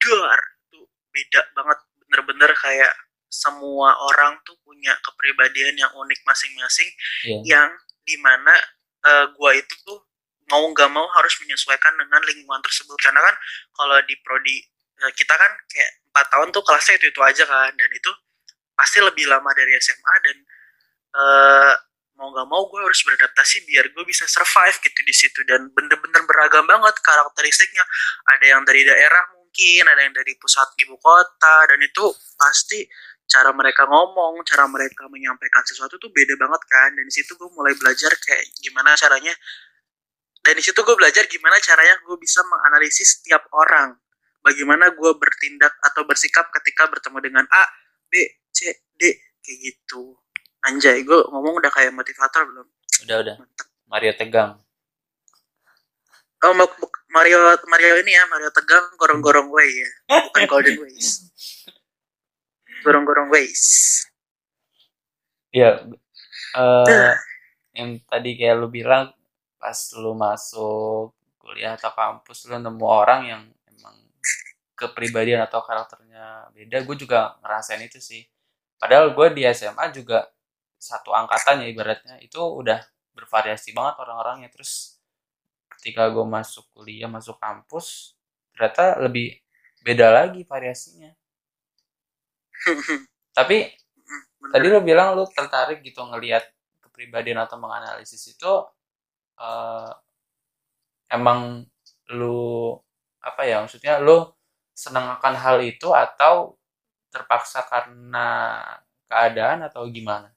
[0.00, 0.80] dar itu
[1.14, 2.92] beda banget bener-bener kayak
[3.30, 6.90] semua orang tuh punya kepribadian yang unik masing-masing
[7.22, 7.42] yeah.
[7.46, 7.70] yang
[8.02, 8.50] di mana
[9.06, 10.02] uh, gua itu tuh
[10.50, 13.36] mau nggak mau harus menyesuaikan dengan lingkungan tersebut karena kan
[13.70, 14.58] kalau di prodi
[14.98, 18.10] uh, kita kan kayak empat tahun tuh kelasnya itu itu aja kan dan itu
[18.74, 20.36] pasti lebih lama dari SMA dan
[21.14, 21.74] uh,
[22.20, 25.40] mau nggak mau gue harus beradaptasi biar gue bisa survive gitu di situ.
[25.48, 27.80] Dan bener-bener beragam banget karakteristiknya.
[28.36, 32.04] Ada yang dari daerah mungkin ada yang dari pusat ibu kota dan itu
[32.36, 32.84] pasti
[33.24, 36.92] cara mereka ngomong cara mereka menyampaikan sesuatu tuh beda banget kan.
[36.92, 39.32] Dan di situ gue mulai belajar kayak gimana caranya
[40.44, 43.96] dan di situ gue belajar gimana caranya gue bisa menganalisis setiap orang.
[44.40, 47.64] Bagaimana gue bertindak atau bersikap ketika bertemu dengan A
[48.08, 50.16] B C D kayak gitu
[50.60, 52.66] Anjay, gue ngomong udah kayak motivator belum?
[53.08, 53.36] Udah udah.
[53.88, 54.60] Mario Tegang.
[56.40, 56.54] Oh,
[57.12, 59.90] Mario Mario ini ya, Mario Tegang gorong-gorong way ya,
[60.28, 61.08] bukan Golden Ways.
[62.80, 63.64] Gorong-gorong ways.
[65.52, 65.84] Iya.
[66.56, 67.12] Uh,
[67.76, 69.12] yang tadi kayak lu bilang
[69.60, 73.96] pas lu masuk kuliah atau kampus lu nemu orang yang emang
[74.74, 78.24] kepribadian atau karakternya beda gue juga ngerasain itu sih
[78.80, 80.26] padahal gue di SMA juga
[80.80, 82.16] satu angkatan ya ibaratnya.
[82.24, 82.80] Itu udah
[83.12, 84.48] bervariasi banget orang-orangnya.
[84.48, 84.96] Terus
[85.76, 88.16] ketika gue masuk kuliah masuk kampus
[88.52, 89.40] ternyata lebih
[89.80, 91.12] beda lagi variasinya.
[93.36, 94.50] Tapi Bener.
[94.52, 96.44] tadi lo bilang lo tertarik gitu ngelihat
[96.84, 98.52] kepribadian atau menganalisis itu
[99.40, 99.90] uh,
[101.08, 101.64] emang
[102.12, 102.76] lu
[103.20, 104.40] apa ya maksudnya lo
[104.76, 106.56] senang akan hal itu atau
[107.12, 108.60] terpaksa karena
[109.08, 110.28] keadaan atau gimana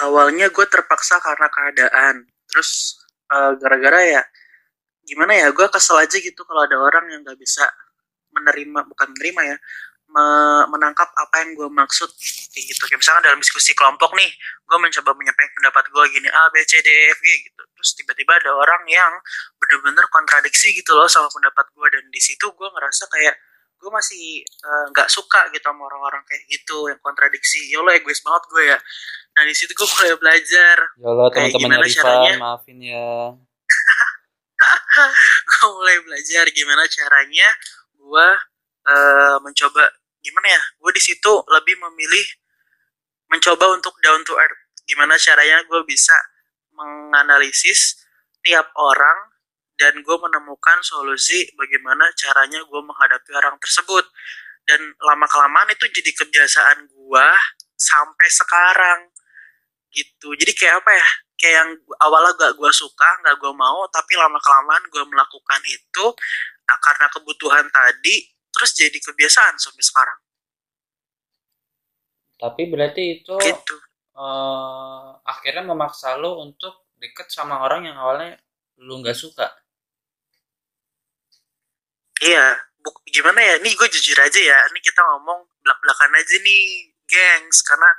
[0.00, 2.14] awalnya gue terpaksa karena keadaan.
[2.50, 2.98] Terus
[3.30, 4.22] uh, gara-gara ya
[5.04, 7.68] gimana ya gue kesel aja gitu kalau ada orang yang nggak bisa
[8.32, 9.56] menerima bukan menerima ya
[10.14, 10.26] me
[10.70, 12.10] menangkap apa yang gue maksud
[12.54, 12.82] kayak gitu.
[12.86, 14.30] Kayak misalnya dalam diskusi kelompok nih
[14.64, 17.62] gue mencoba menyampaikan pendapat gue gini a b c d e f g gitu.
[17.74, 19.12] Terus tiba-tiba ada orang yang
[19.58, 23.34] bener-bener kontradiksi gitu loh sama pendapat gue dan di situ gue ngerasa kayak
[23.84, 27.68] gue masih eh, nggak uh, suka gitu sama orang-orang kayak gitu yang kontradiksi.
[27.68, 28.78] Ya lo egois banget gue ya.
[29.36, 30.76] Nah di situ gue mulai belajar.
[30.96, 32.34] Ya lo teman-teman caranya?
[32.40, 33.36] maafin ya.
[35.50, 37.48] Gue mulai belajar gimana caranya
[37.98, 38.28] gue
[38.86, 39.82] uh, mencoba
[40.24, 42.26] gimana ya gue di situ lebih memilih
[43.28, 44.56] mencoba untuk down to earth.
[44.88, 46.14] Gimana caranya gue bisa
[46.72, 48.00] menganalisis
[48.40, 49.33] tiap orang
[49.74, 54.06] dan gue menemukan solusi bagaimana caranya gue menghadapi orang tersebut.
[54.64, 57.28] Dan lama kelamaan itu jadi kebiasaan gue
[57.76, 59.00] sampai sekarang
[59.92, 60.32] gitu.
[60.38, 64.38] Jadi kayak apa ya kayak yang awalnya gak gue suka gak gue mau tapi lama
[64.38, 66.06] kelamaan gue melakukan itu
[66.64, 70.18] nah, karena kebutuhan tadi terus jadi kebiasaan sampai sekarang.
[72.38, 73.76] Tapi berarti itu gitu.
[74.16, 78.38] uh, akhirnya memaksa lo untuk deket sama orang yang awalnya
[78.80, 79.63] lu nggak suka
[82.22, 86.36] iya buk gimana ya nih gue jujur aja ya ini kita ngomong belak belakan aja
[86.44, 87.90] nih gengs karena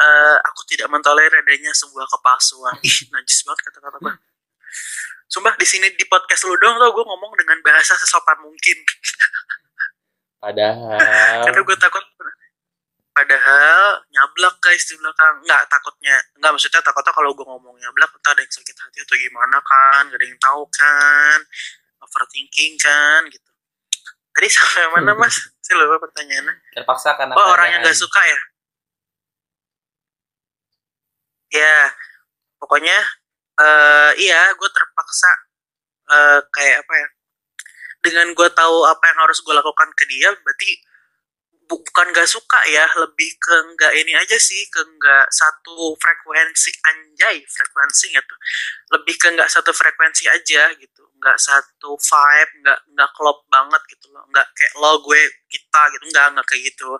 [0.00, 4.14] uh, aku tidak mentolerir adanya sebuah kepalsuan ih najis banget kata-kata gue
[5.34, 8.78] Sumpah di sini di podcast lu dong tuh gue ngomong dengan bahasa sesopan mungkin.
[10.46, 10.94] Padahal.
[11.42, 12.04] Karena gue takut.
[13.14, 15.42] Padahal nyablak guys di belakang.
[15.42, 16.22] Nggak takutnya.
[16.38, 20.02] Nggak maksudnya takutnya kalau gue ngomong nyablak entah ada yang sakit hati atau gimana kan.
[20.12, 21.38] Gak ada yang tahu kan.
[22.14, 23.50] Overthinking kan gitu.
[24.34, 25.34] Tadi sampai mana mas?
[25.58, 26.54] Saya lupa pertanyaannya.
[26.78, 28.40] Terpaksa karena Oh orang yang gak suka ya?
[31.54, 31.76] Ya,
[32.58, 32.98] pokoknya
[33.58, 35.30] uh, iya gue terpaksa
[36.10, 37.08] uh, kayak apa ya
[38.04, 40.70] dengan gue tahu apa yang harus gue lakukan ke dia berarti
[41.64, 47.40] bukan gak suka ya lebih ke nggak ini aja sih ke nggak satu frekuensi anjay
[47.44, 48.34] frekuensi gitu
[48.92, 54.12] lebih ke nggak satu frekuensi aja gitu nggak satu vibe nggak nggak klop banget gitu
[54.12, 54.28] loh.
[54.28, 56.90] Nggak kayak lo gue kita gitu nggak nggak kayak gitu.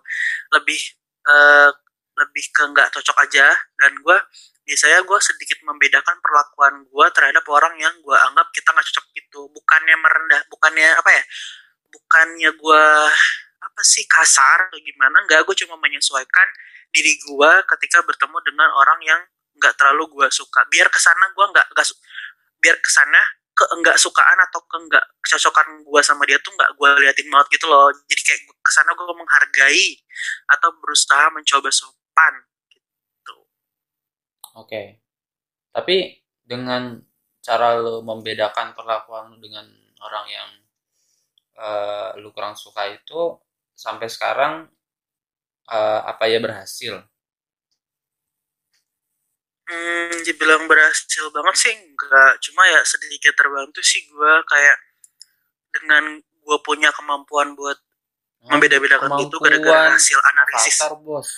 [0.57, 0.81] Lebih
[1.29, 1.71] uh,
[2.17, 3.53] lebih ke nggak cocok aja.
[3.77, 4.17] Dan gue
[4.65, 9.41] biasanya gue sedikit membedakan perlakuan gue terhadap orang yang gue anggap kita nggak cocok itu
[9.53, 11.25] bukannya merendah bukannya apa ya?
[11.93, 12.85] Bukannya gue
[13.65, 16.49] apa sih kasar atau gimana nggak gue cuma menyesuaikan
[16.93, 19.21] diri gue ketika bertemu dengan orang yang
[19.57, 20.67] nggak terlalu gue suka.
[20.69, 21.87] Biar ke sana gue nggak nggak
[22.61, 23.21] biar ke sana
[23.55, 27.59] ke enggak sukaan atau ke enggak kecocokan gue sama dia tuh nggak gue liatin banget
[27.59, 27.89] gitu loh.
[28.11, 29.87] Jadi kayak ke sana gue menghargai
[30.51, 32.35] atau berusaha mencoba sopan
[34.55, 35.03] Oke.
[35.75, 36.15] Tapi
[36.47, 36.95] dengan
[37.43, 39.67] cara lo membedakan perlakuan lo dengan
[39.99, 40.51] orang yang
[41.59, 43.35] uh, lu kurang suka itu
[43.75, 44.71] sampai sekarang
[45.69, 47.03] uh, apa ya berhasil?
[49.65, 52.33] Hmm, dibilang berhasil banget sih enggak.
[52.41, 54.77] Cuma ya sedikit terbantu sih gue kayak
[55.75, 60.79] dengan gue punya kemampuan buat hmm, membeda-bedakan itu gara-gara hasil analisis.
[60.81, 61.29] Avatar, bos.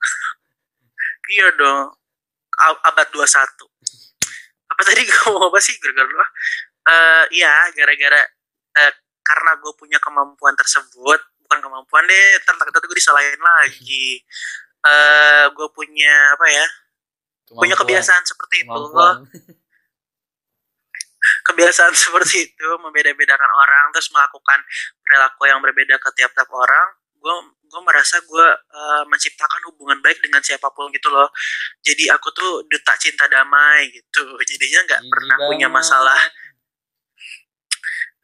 [1.34, 1.94] iya dong
[2.60, 3.24] abad 21
[4.74, 6.26] apa tadi gue mau apa sih gara-gara lu uh,
[7.32, 8.20] iya gara-gara
[8.78, 8.92] uh,
[9.24, 14.24] karena gue punya kemampuan tersebut bukan kemampuan deh ntar takut gue disalahin lagi.
[14.84, 16.66] Uh, gue punya apa ya
[17.48, 17.60] kemampuan.
[17.64, 18.82] punya kebiasaan seperti itu.
[21.24, 24.60] Kebiasaan seperti itu membeda-bedakan orang terus melakukan
[25.00, 27.00] perilaku yang berbeda ke tiap-tiap orang.
[27.16, 27.32] Gue
[27.64, 31.32] gue merasa gue uh, menciptakan hubungan baik dengan siapa pun gitu loh.
[31.80, 34.36] Jadi aku tuh duta cinta damai gitu.
[34.44, 35.48] Jadinya nggak pernah banget.
[35.48, 36.20] punya masalah.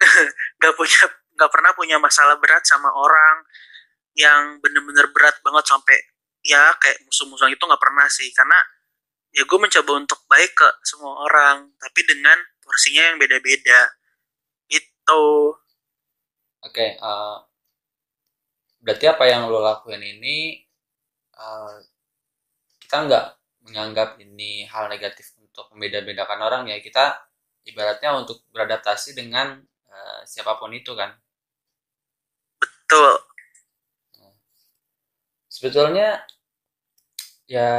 [0.61, 1.05] Nggak punya
[1.41, 3.41] nggak pernah punya masalah berat sama orang
[4.13, 5.97] yang bener-bener berat banget sampai
[6.45, 8.29] ya kayak musuh-musuh itu nggak pernah sih.
[8.37, 8.61] Karena
[9.33, 13.81] ya gue mencoba untuk baik ke semua orang tapi dengan porsinya yang beda-beda.
[14.69, 15.25] Itu
[16.61, 17.37] oke okay, uh, eh,
[18.85, 20.61] berarti apa yang lo lakuin ini
[21.37, 21.81] uh,
[22.85, 23.27] kita nggak
[23.71, 26.77] menganggap ini hal negatif untuk membeda-bedakan orang ya.
[26.83, 27.17] Kita
[27.65, 31.13] ibaratnya untuk beradaptasi dengan uh, siapa pun itu kan
[32.91, 33.15] betul.
[35.47, 36.27] Sebetulnya
[37.47, 37.71] ya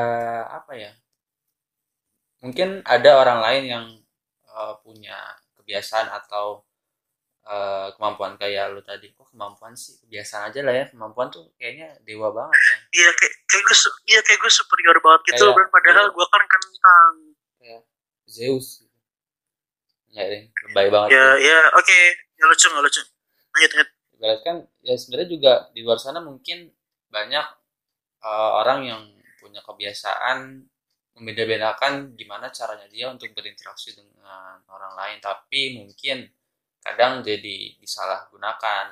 [0.48, 0.92] apa ya?
[2.40, 3.86] Mungkin ada orang lain yang
[4.48, 5.18] uh, punya
[5.60, 6.64] kebiasaan atau
[7.44, 9.12] uh, kemampuan kayak lu tadi.
[9.12, 10.00] Kok kemampuan sih?
[10.08, 10.86] Kebiasaan aja lah ya.
[10.88, 12.76] Kemampuan tuh kayaknya dewa banget ya.
[13.04, 16.16] Iya kayak kayak gue iya kayak gue superior banget gitu Kayak- padahal iya.
[16.16, 17.14] gue kan kentang.
[17.60, 17.82] Kayak
[18.32, 18.68] Zeus.
[20.12, 21.56] Ya deh lebay banget ya ya.
[21.56, 22.00] ya oke.
[22.40, 23.02] Ya lucu nggak lucu.
[23.52, 23.90] Lanjut lanjut
[24.46, 26.70] Kan ya sebenarnya juga di luar sana mungkin
[27.12, 27.46] banyak
[28.24, 29.02] uh, orang yang
[29.42, 30.64] punya kebiasaan
[31.18, 35.18] membeda-bedakan gimana caranya dia untuk berinteraksi dengan orang lain.
[35.20, 36.18] Tapi mungkin
[36.82, 38.86] kadang jadi disalahgunakan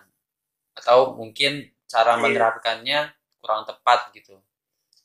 [0.80, 2.22] atau mungkin cara Iya.
[2.24, 3.00] menerapkannya
[3.42, 4.36] kurang tepat gitu.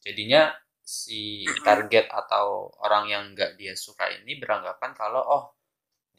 [0.05, 0.53] Jadinya
[0.85, 5.45] si target atau orang yang nggak dia suka ini beranggapan kalau oh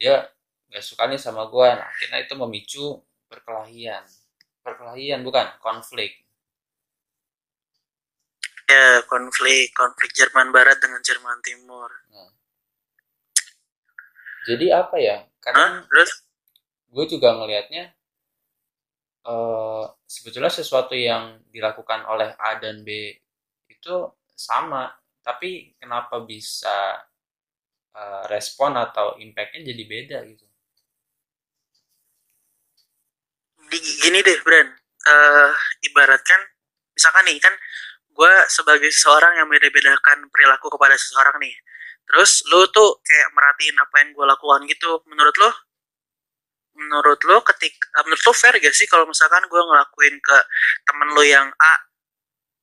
[0.00, 0.26] dia
[0.70, 1.78] nggak suka nih sama gua.
[1.78, 2.86] Nah akhirnya itu memicu
[3.30, 4.02] perkelahian.
[4.62, 6.26] Perkelahian bukan konflik.
[8.66, 11.86] Ya konflik konflik Jerman Barat dengan Jerman Timur.
[14.46, 15.82] Jadi apa ya Hah?
[15.90, 16.22] terus?
[16.86, 17.92] gue juga ngelihatnya
[19.26, 23.10] eh sebetulnya sesuatu yang dilakukan oleh A dan B
[23.70, 23.94] itu
[24.34, 24.94] sama.
[25.22, 27.02] Tapi kenapa bisa
[27.94, 30.45] eh, respon atau impactnya jadi beda gitu
[33.70, 34.68] di- gini deh Bran
[35.06, 35.52] Eh
[35.86, 36.40] ibaratkan
[36.90, 37.54] misalkan nih kan
[38.16, 41.54] gue sebagai seseorang yang beda-bedakan perilaku kepada seseorang nih.
[42.10, 45.04] Terus lu tuh kayak merhatiin apa yang gue lakukan gitu.
[45.06, 45.50] Menurut lo
[46.76, 50.36] menurut lo ketik eh, menurut lo fair gak sih kalau misalkan gue ngelakuin ke
[50.84, 51.74] temen lo yang A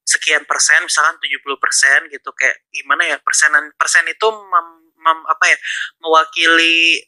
[0.04, 2.30] sekian persen misalkan 70 persen gitu?
[2.36, 5.58] Kayak gimana ya persenan persen itu mem- mem- apa ya
[6.04, 7.08] mewakili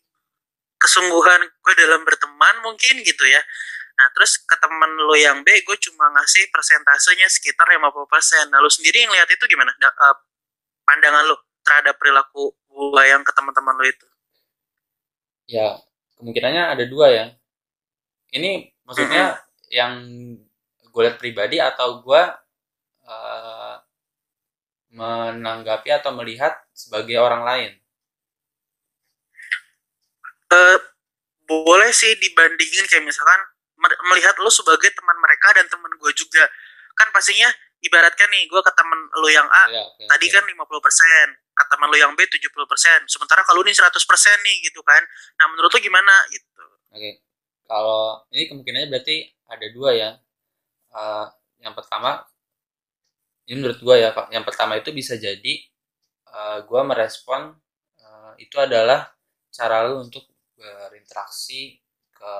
[0.80, 3.42] kesungguhan gue dalam berteman mungkin gitu ya
[3.96, 8.52] Nah, terus ke temen lo yang B, gue cuma ngasih persentasenya sekitar 50%.
[8.52, 9.72] Nah, lo sendiri yang lihat itu gimana?
[9.80, 10.18] Da- eh,
[10.88, 14.08] pandangan lo terhadap perilaku gue yang ke teman-teman lo itu?
[15.46, 15.78] ya
[16.18, 17.26] kemungkinannya ada dua ya
[18.34, 19.38] ini maksudnya
[19.70, 19.94] yang
[20.90, 22.22] gue lihat pribadi atau gue
[23.06, 23.76] eh,
[24.96, 27.72] menanggapi atau melihat sebagai orang lain
[30.46, 30.78] Eh,
[31.46, 33.42] boleh sih dibandingin kayak misalkan
[34.12, 36.46] melihat lo sebagai teman mereka dan teman gue juga.
[36.96, 37.50] Kan pastinya
[37.84, 40.34] ibaratkan nih, gue ke temen lo yang A, ya, oke, tadi oke.
[40.34, 43.06] kan 50%, ke teman lo yang B 70%.
[43.06, 43.86] Sementara kalau ini 100%
[44.42, 45.02] nih gitu kan.
[45.38, 46.66] Nah, menurut lo gimana gitu?
[46.96, 47.22] Oke,
[47.68, 49.16] kalau ini kemungkinannya berarti
[49.50, 50.10] ada dua ya.
[50.96, 51.26] Eh,
[51.64, 52.24] yang pertama,
[53.46, 54.10] ini menurut gua ya.
[54.34, 55.54] Yang pertama itu bisa jadi
[56.30, 57.54] eh, gua merespon
[58.00, 59.12] eh, itu adalah
[59.52, 61.80] cara lu untuk berinteraksi
[62.12, 62.34] ke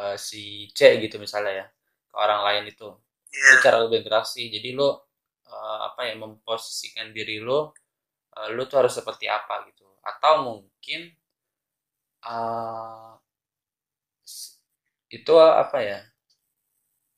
[0.00, 0.42] eh, si
[0.78, 1.66] C gitu misalnya ya,
[2.10, 2.88] ke orang lain itu.
[3.34, 3.50] Iya.
[3.52, 4.42] Itu cara lu berinteraksi.
[4.54, 4.88] Jadi lu
[5.54, 7.58] eh, apa ya memposisikan diri lu,
[8.38, 9.86] eh, lu tuh harus seperti apa gitu.
[10.10, 11.00] Atau mungkin
[12.24, 13.14] eh,
[14.32, 14.58] s-
[15.16, 15.98] itu apa ya?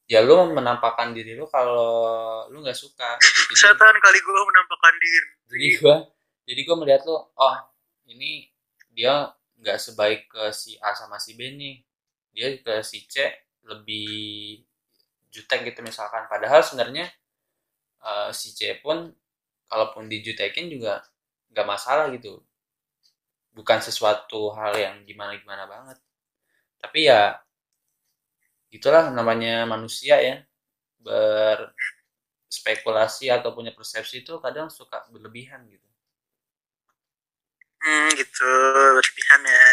[0.07, 3.19] Ya lu menampakkan diri lu kalau lu nggak suka.
[3.51, 5.29] Jadi, Setan kali gue menampakkan diri.
[5.51, 5.97] jadi gua
[6.47, 7.57] jadi gua melihat lu, oh
[8.07, 8.51] ini
[8.95, 11.83] dia nggak sebaik ke si A sama si B nih.
[12.37, 13.15] Dia ke si C
[13.71, 14.07] lebih
[15.35, 16.25] jutek gitu misalkan.
[16.33, 17.07] Padahal sebenarnya
[18.11, 18.99] eh, si C pun
[19.71, 20.95] kalaupun dijutekin juga
[21.53, 22.33] nggak masalah gitu.
[23.57, 25.99] Bukan sesuatu hal yang gimana-gimana banget.
[26.83, 27.39] Tapi ya
[28.77, 30.37] itulah namanya manusia ya
[32.47, 35.87] berspekulasi atau punya persepsi itu kadang suka berlebihan gitu.
[37.83, 38.45] Hmm, gitu.
[38.97, 39.67] Berlebihan ya.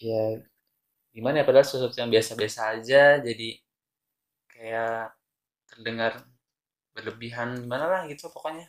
[0.00, 0.40] Ya
[1.10, 3.48] gimana ya padahal sesuatu yang biasa-biasa aja jadi
[4.46, 5.10] kayak
[5.66, 6.22] terdengar
[6.94, 8.66] berlebihan gimana lah gitu pokoknya.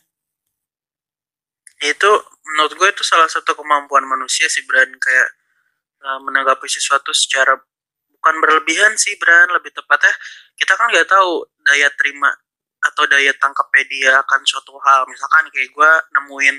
[1.81, 2.11] itu
[2.45, 5.29] menurut gue itu salah satu kemampuan manusia sih Bran kayak
[6.05, 7.57] uh, menanggapi sesuatu secara
[8.13, 10.13] bukan berlebihan sih Bran lebih tepatnya
[10.61, 12.29] kita kan nggak tahu daya terima
[12.85, 16.57] atau daya tangkapnya dia akan suatu hal misalkan kayak gue nemuin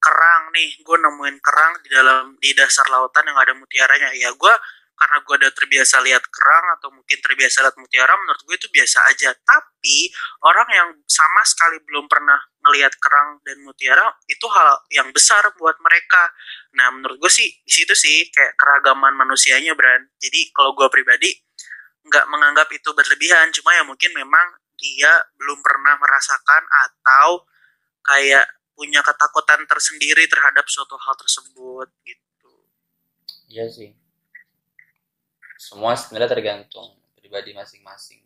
[0.00, 4.54] kerang nih gue nemuin kerang di dalam di dasar lautan yang ada mutiaranya ya gue
[5.00, 8.98] karena gue udah terbiasa lihat kerang atau mungkin terbiasa lihat mutiara menurut gue itu biasa
[9.08, 10.12] aja tapi
[10.44, 12.36] orang yang sama sekali belum pernah
[12.68, 16.28] melihat kerang dan mutiara itu hal yang besar buat mereka.
[16.76, 20.04] Nah, menurut gue sih di situ sih kayak keragaman manusianya, Bran.
[20.20, 21.32] Jadi kalau gue pribadi
[22.04, 27.44] nggak menganggap itu berlebihan, cuma ya mungkin memang dia belum pernah merasakan atau
[28.04, 28.48] kayak
[28.80, 32.52] punya ketakutan tersendiri terhadap suatu hal tersebut gitu.
[33.52, 33.92] Iya sih.
[35.60, 38.24] Semua sebenarnya tergantung pribadi masing-masing.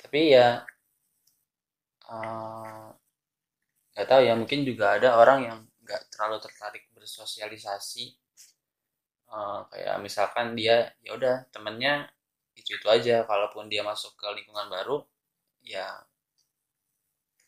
[0.00, 0.64] Tapi ya
[2.08, 2.88] eh,
[3.92, 8.16] nggak tahu ya mungkin juga ada orang yang nggak terlalu tertarik bersosialisasi
[9.32, 12.08] uh, kayak misalkan dia ya udah temennya
[12.54, 15.02] itu itu aja kalaupun dia masuk ke lingkungan baru
[15.64, 15.88] ya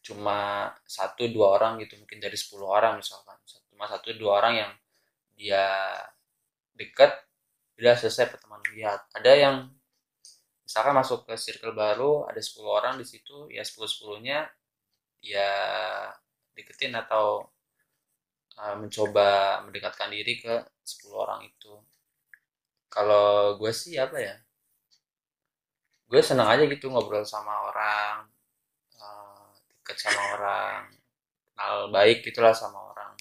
[0.05, 3.37] cuma satu dua orang gitu mungkin dari 10 orang misalkan.
[3.73, 4.73] Cuma satu dua orang yang
[5.35, 5.65] dia
[6.77, 7.11] deket
[7.81, 9.57] udah selesai pertemanan lihat ada yang
[10.63, 14.47] misalkan masuk ke circle baru ada 10 orang di situ ya 10 sepuluhnya
[15.25, 15.51] ya
[16.55, 17.51] deketin atau
[18.61, 21.73] uh, mencoba mendekatkan diri ke 10 orang itu.
[22.93, 24.37] Kalau gue sih apa ya
[26.05, 28.34] gue senang aja gitu ngobrol sama orang
[29.85, 30.89] deket sama orang
[31.53, 33.13] kenal baik gitulah sama orang.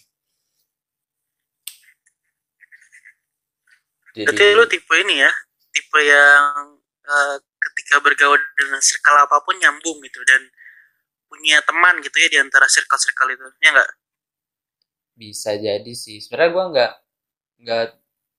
[4.16, 5.32] Jadi Berarti lu tipe ini ya
[5.76, 10.40] tipe yang uh, ketika bergaul dengan circle apa pun nyambung gitu dan
[11.28, 13.92] punya teman gitu ya di antara circle-circle itu ya enggak
[15.14, 16.22] bisa jadi sih.
[16.22, 16.94] Sebenarnya gue nggak
[17.64, 17.86] nggak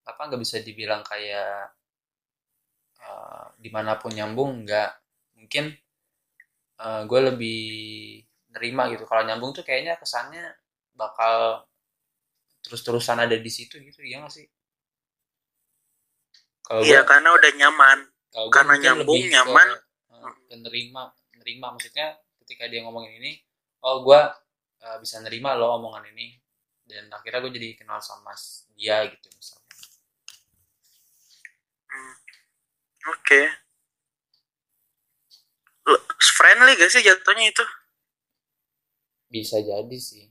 [0.05, 1.75] apa nggak bisa dibilang kayak
[3.03, 4.91] uh, di mana pun nyambung nggak.
[5.39, 5.75] Mungkin
[6.81, 7.63] uh, gue lebih
[8.55, 9.05] nerima gitu.
[9.05, 10.55] Kalau nyambung tuh kayaknya kesannya
[10.95, 11.67] bakal
[12.65, 14.47] terus-terusan ada di situ gitu ya nggak sih?
[16.65, 17.99] Kalau iya gua, karena udah nyaman.
[18.33, 19.69] kalau karena nyambung nyaman.
[19.69, 21.03] ke, uh, penerima
[21.37, 21.67] nerima.
[21.77, 23.33] Maksudnya ketika dia ngomongin ini
[23.85, 24.21] oh gue
[24.81, 26.41] uh, bisa nerima lo omongan ini.
[26.85, 28.33] Dan akhirnya gue jadi kenal sama
[28.77, 29.73] dia gitu misalnya.
[31.89, 32.17] Hmm.
[33.13, 33.21] oke.
[33.25, 33.64] okay.
[36.35, 37.65] Friendly gak sih jatuhnya itu?
[39.29, 40.31] Bisa jadi sih.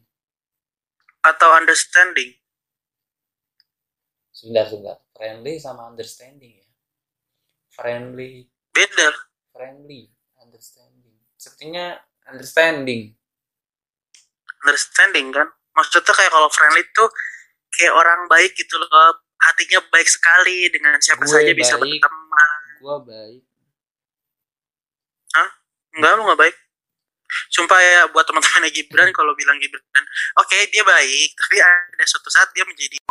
[1.23, 2.35] Atau understanding?
[4.33, 4.97] Sebentar sebentar.
[5.15, 6.69] Friendly sama understanding ya.
[7.71, 8.49] Friendly.
[8.73, 9.09] Beda.
[9.53, 10.09] Friendly
[10.41, 11.15] understanding.
[11.37, 13.13] Sepertinya understanding.
[14.63, 15.47] Understanding kan?
[15.73, 17.09] Maksudnya kayak kalau friendly tuh
[17.73, 18.89] kayak orang baik gitu loh.
[19.43, 21.59] Hatinya baik sekali dengan siapa gue saja baik.
[21.59, 22.59] bisa berteman.
[22.79, 23.43] Gua baik
[25.33, 25.49] Hah?
[25.97, 26.55] enggak lu nggak baik.
[27.49, 29.81] Sumpah ya buat teman-teman Gibran kalau bilang Gibran
[30.37, 33.01] oke okay, dia baik tapi ada suatu saat dia menjadi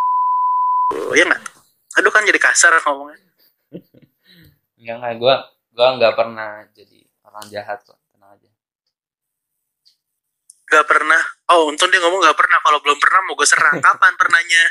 [0.94, 1.42] oh, ya nggak?
[1.98, 3.18] Aduh kan jadi kasar ngomongnya.
[4.78, 5.34] Enggak enggak gue
[5.72, 8.50] gue nggak pernah jadi orang jahat kok tenang aja.
[10.70, 11.22] Nggak pernah.
[11.50, 12.58] Oh untung dia ngomong nggak pernah.
[12.62, 13.82] Kalau belum pernah mau gue serang.
[13.84, 14.62] Kapan pernahnya?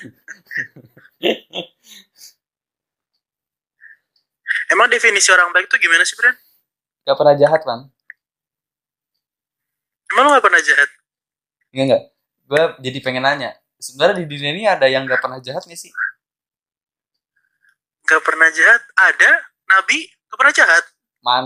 [4.72, 6.32] Emang definisi orang baik itu gimana sih Bran?
[7.08, 7.82] Gak pernah jahat bang
[10.12, 10.90] emang lo gak pernah jahat?
[11.72, 12.04] Enggak enggak
[12.52, 15.90] gue jadi pengen nanya sebenarnya di dunia ini ada yang gak pernah jahat gak sih?
[18.06, 18.82] Gak pernah jahat?
[18.94, 19.32] Ada.
[19.72, 20.84] Nabi gak pernah jahat.
[21.26, 21.46] Man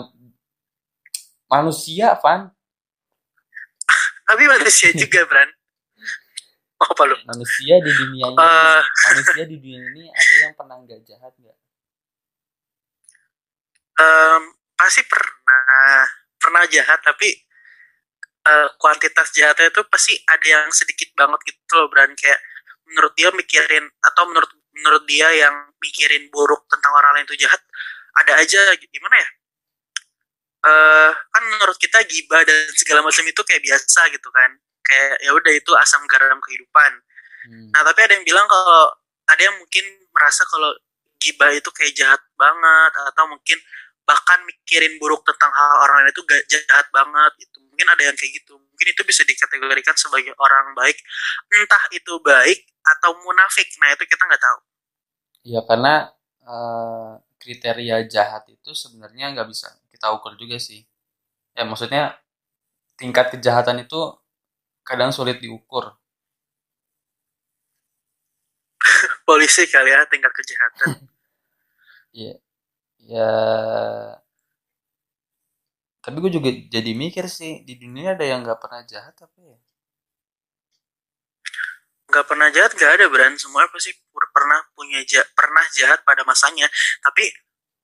[1.46, 2.52] manusia, Van.
[4.26, 5.50] Nabi manusia juga, Bran.
[6.76, 7.16] Apa lu?
[7.24, 8.82] Manusia di dunia ini, uh...
[8.84, 11.58] manusia di dunia ini ada yang pernah gak jahat gak?
[13.96, 14.44] Um,
[14.76, 16.06] pasti pernah,
[16.40, 17.32] pernah jahat tapi
[18.46, 22.14] uh, kuantitas jahatnya itu pasti ada yang sedikit banget gitu loh, Bran.
[22.14, 22.40] Kayak
[22.86, 27.60] menurut dia mikirin atau menurut menurut dia yang mikirin buruk tentang orang lain itu jahat
[28.22, 29.30] ada aja gimana ya?
[30.66, 34.52] Uh, kan menurut kita gibah dan segala macam itu kayak biasa gitu kan.
[34.86, 36.94] Kayak ya udah itu asam garam kehidupan.
[37.46, 37.70] Hmm.
[37.70, 38.90] nah tapi ada yang bilang kalau
[39.30, 40.74] ada yang mungkin merasa kalau
[41.22, 43.58] gibah itu kayak jahat banget atau mungkin
[44.06, 47.58] bahkan mikirin buruk tentang hal orang lain itu gak jahat banget gitu.
[47.66, 48.54] Mungkin ada yang kayak gitu.
[48.56, 50.96] Mungkin itu bisa dikategorikan sebagai orang baik.
[51.52, 53.68] Entah itu baik atau munafik.
[53.82, 54.60] Nah itu kita nggak tahu.
[55.46, 56.14] Ya karena
[56.46, 60.86] uh, kriteria jahat itu sebenarnya nggak bisa kita ukur juga sih.
[61.58, 62.16] Ya maksudnya
[62.96, 64.16] tingkat kejahatan itu
[64.86, 65.98] kadang sulit diukur.
[69.28, 70.88] Polisi kali ya tingkat kejahatan.
[72.16, 72.32] Ya
[73.06, 73.30] ya
[76.06, 79.58] tapi gue juga jadi mikir sih di dunia ada yang nggak pernah jahat apa ya?
[82.14, 83.90] Nggak pernah jahat nggak ada brand semua pasti
[84.30, 86.70] pernah punya jahat, pernah jahat pada masanya.
[87.02, 87.26] Tapi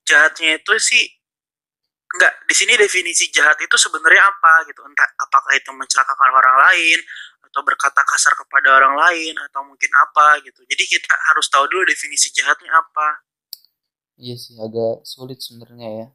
[0.06, 1.02] jahatnya itu sih
[2.14, 4.86] nggak di sini definisi jahat itu sebenarnya apa gitu.
[4.86, 7.02] Entah apakah itu mencelakakan orang lain
[7.42, 10.62] atau berkata kasar kepada orang lain atau mungkin apa gitu.
[10.70, 13.31] Jadi kita harus tahu dulu definisi jahatnya apa
[14.22, 16.08] Iya sih, agak sulit sebenarnya ya.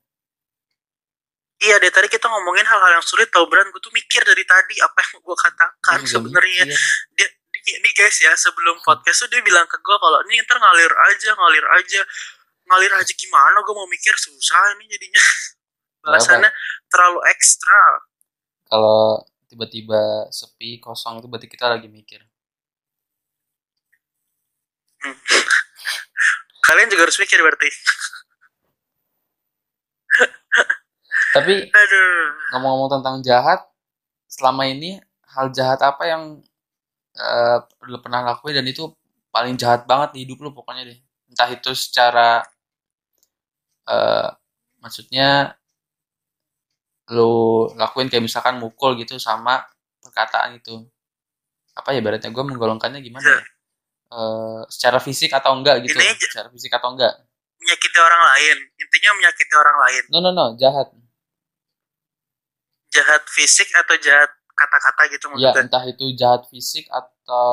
[1.56, 4.76] Iya deh tadi kita ngomongin hal-hal yang sulit tau beran gue tuh mikir dari tadi
[4.78, 6.64] apa yang gue katakan sebenarnya.
[6.70, 7.26] iya.
[7.66, 11.30] ini guys ya sebelum podcast tuh dia bilang ke gue kalau ini ntar ngalir aja
[11.34, 12.00] ngalir aja.
[12.70, 13.58] Ngalir aja gimana?
[13.66, 15.22] Gue mau mikir susah ini jadinya.
[16.06, 16.50] Bahasannya
[16.86, 17.82] terlalu ekstra.
[18.70, 22.22] Kalau tiba-tiba sepi kosong itu berarti kita lagi mikir.
[25.02, 25.18] Hmm.
[26.66, 27.68] kalian juga harus mikir berarti
[31.36, 31.68] Tapi
[32.52, 33.60] ngomong-ngomong tentang jahat,
[34.24, 34.96] selama ini
[35.36, 36.22] hal jahat apa yang
[37.16, 37.58] eh,
[37.90, 38.88] lu pernah lakuin dan itu
[39.34, 40.98] paling jahat banget di hidup lu pokoknya deh.
[41.28, 42.40] Entah itu secara
[43.86, 44.28] eh
[44.82, 45.56] maksudnya
[47.14, 47.32] lu
[47.80, 49.62] lakuin kayak misalkan mukul gitu sama
[50.02, 50.74] perkataan itu.
[51.78, 53.42] Apa ya berarti gue menggolongkannya gimana ya?
[54.06, 55.98] Eh, secara fisik atau enggak gitu.
[55.98, 56.26] Ini aja.
[56.30, 57.14] Secara fisik atau enggak.
[57.56, 60.86] menyakiti orang lain intinya menyakiti orang lain No no no, jahat.
[62.94, 67.50] jahat fisik atau jahat kata-kata gitu Ya, maksudnya entah itu jahat fisik atau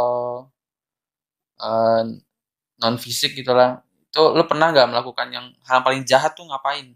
[1.58, 2.02] eh,
[2.78, 3.82] non fisik gitu lah.
[4.12, 6.94] Itu lu pernah nggak melakukan yang hal yang paling jahat tuh ngapain?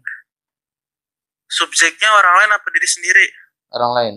[1.48, 3.26] subjeknya orang lain apa diri sendiri
[3.72, 4.14] Orang lain.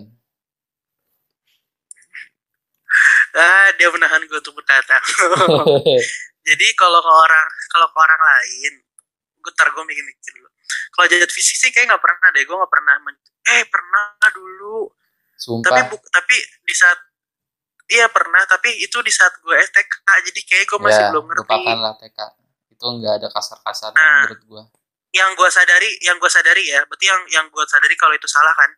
[3.34, 4.96] Ah dia menahan gue untuk berkata
[6.48, 8.72] jadi kalau ke orang kalau ke orang lain
[9.38, 10.48] gue tar gue mikir-mikir dulu
[10.90, 14.86] kalau jahat fisik sih kayak nggak pernah deh gue nggak pernah men- eh pernah dulu
[14.86, 15.82] tapi Sumpah.
[15.90, 16.98] bu tapi di saat
[17.88, 19.94] iya pernah tapi itu di saat gue STK
[20.30, 22.18] jadi kayak gue masih ya, belum ngerti lupakan lah TK.
[22.70, 24.14] Itu nggak ada kasar-kasarnya Nah.
[24.22, 24.62] menurut gua.
[25.12, 28.54] yang gue sadari yang gue sadari ya berarti yang yang gue sadari kalau itu salah
[28.54, 28.70] kan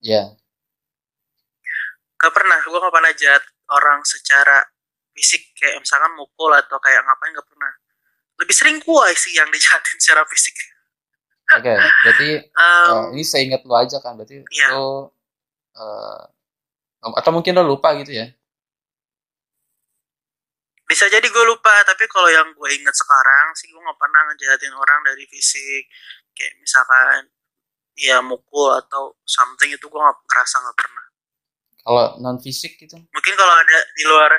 [0.00, 0.20] Ya,
[2.16, 4.60] gak pernah gue gak pernah jahat orang secara
[5.14, 7.72] fisik kayak misalkan mukul atau kayak ngapain gak pernah
[8.34, 10.56] lebih sering gue sih yang dijahatin secara fisik
[11.54, 11.74] oke.
[12.02, 12.28] Berarti
[12.64, 14.16] Em, eh, ini saya ingat lu aja kan.
[14.18, 14.68] Berarti Iya.
[14.74, 15.06] lu
[15.76, 16.22] eh,
[17.04, 18.26] atau mungkin lu lupa gitu ya.
[20.84, 24.74] bisa jadi gue lupa tapi kalau yang gue inget sekarang sih gue gak pernah ngejahatin
[24.76, 25.88] orang dari fisik
[26.36, 27.32] kayak misalkan
[27.96, 31.03] ya mukul atau something itu gue gak ngerasa gak pernah
[31.84, 32.96] Kalau non fisik gitu.
[32.96, 34.32] mungkin kalau ada di luar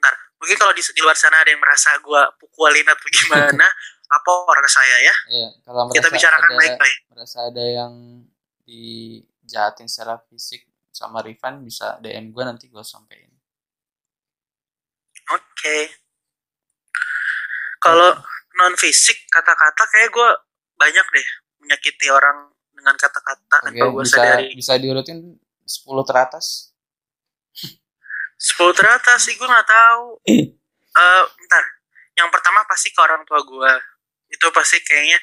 [0.00, 3.66] ntar mungkin kalau di, di luar sana ada yang merasa gue pukulin atau gimana
[4.12, 7.92] lapor ke saya ya Iya, kalau kita bicarakan ada baik-baik merasa ada yang
[8.64, 13.32] dijahatin secara fisik sama Rifan bisa DM gue nanti gue sampein.
[15.32, 15.78] Oke.
[17.80, 18.12] Kalau
[18.60, 20.28] non fisik kata-kata kayak gue
[20.76, 21.28] banyak deh
[21.64, 24.52] menyakiti orang dengan kata-kata tanpa gue bisa sadari.
[24.52, 26.72] bisa diurutin 10 teratas.
[28.42, 30.18] 10 teratas sih gue nggak tahu.
[30.92, 31.64] Eh, bentar.
[32.18, 33.72] Yang pertama pasti ke orang tua gue.
[34.28, 35.18] Itu pasti kayaknya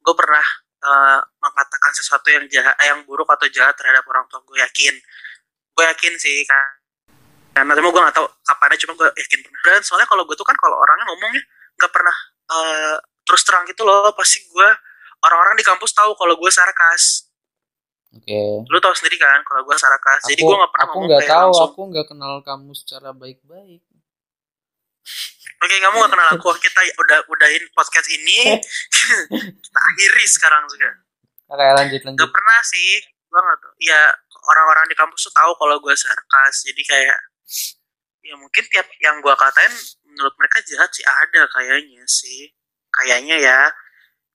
[0.00, 0.44] gue pernah
[0.80, 4.94] eh, mengatakan sesuatu yang jahat, eh, yang buruk atau jahat terhadap orang tua gue yakin.
[5.74, 6.78] Gue yakin sih kan.
[7.50, 9.60] Karena cuma gue gak tahu kapannya cuma gue yakin pernah.
[9.66, 11.42] Dan soalnya kalau gue tuh kan kalau orangnya ngomongnya
[11.74, 12.16] nggak pernah
[12.54, 14.14] eh, terus terang gitu loh.
[14.14, 14.68] Pasti gue
[15.26, 17.29] orang-orang di kampus tahu kalau gue sarkas.
[18.10, 18.42] Oke.
[18.66, 20.26] Lu tahu sendiri kan kalau gue sarkas.
[20.26, 21.68] Jadi Aku gue nggak pernah aku ngomong nggak kayak tahu, langsung.
[21.70, 23.82] aku nggak kenal kamu secara baik-baik.
[25.60, 26.48] Oke, kamu gak kenal aku.
[26.56, 28.56] Kita udah udahin podcast ini.
[29.64, 30.88] kita akhiri sekarang juga.
[31.52, 32.20] Oke, lanjut lanjut.
[32.24, 33.04] Gak pernah sih.
[33.28, 33.72] Gue gak tau.
[33.76, 34.00] Ya,
[34.40, 36.64] orang-orang di kampus tuh tahu kalau gue sarkas.
[36.64, 37.18] Jadi kayak,
[38.24, 39.72] ya mungkin tiap yang gue katain
[40.08, 42.56] menurut mereka jahat sih ada kayaknya sih.
[42.88, 43.60] Kayaknya ya.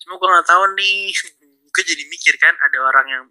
[0.05, 1.09] Cuma gue gak tahu nih.
[1.73, 3.23] gue jadi mikir kan, ada orang yang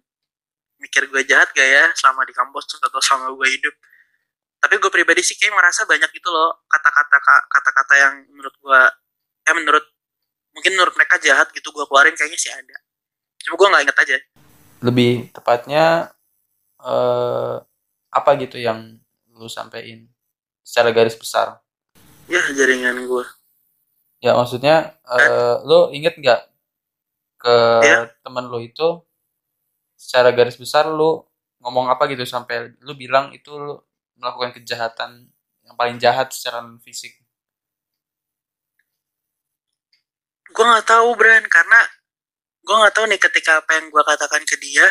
[0.79, 3.75] mikir gue jahat gak ya selama di kampus atau selama gue hidup.
[4.59, 7.17] Tapi gue pribadi sih kayak merasa banyak gitu loh kata-kata
[7.47, 8.81] kata-kata yang menurut gue,
[9.45, 9.85] eh menurut
[10.55, 12.77] mungkin menurut mereka jahat gitu gue keluarin kayaknya sih ada.
[13.45, 14.15] Cuma gue nggak inget aja.
[14.81, 15.85] Lebih tepatnya
[16.81, 17.55] eh
[18.15, 18.95] apa gitu yang
[19.35, 20.07] lu sampein
[20.63, 21.59] secara garis besar?
[22.25, 23.25] Ya jaringan gue.
[24.23, 26.41] Ya maksudnya eh lu inget nggak
[27.37, 27.55] ke
[27.85, 28.09] Ya.
[28.25, 29.05] teman lu itu
[30.05, 31.25] secara garis besar lu
[31.65, 33.81] ngomong apa gitu sampai lu bilang itu lu
[34.21, 35.25] melakukan kejahatan
[35.65, 37.17] yang paling jahat secara fisik.
[40.53, 41.79] Gue nggak tahu Bran karena
[42.61, 44.85] gue nggak tahu nih ketika apa yang gue katakan ke dia,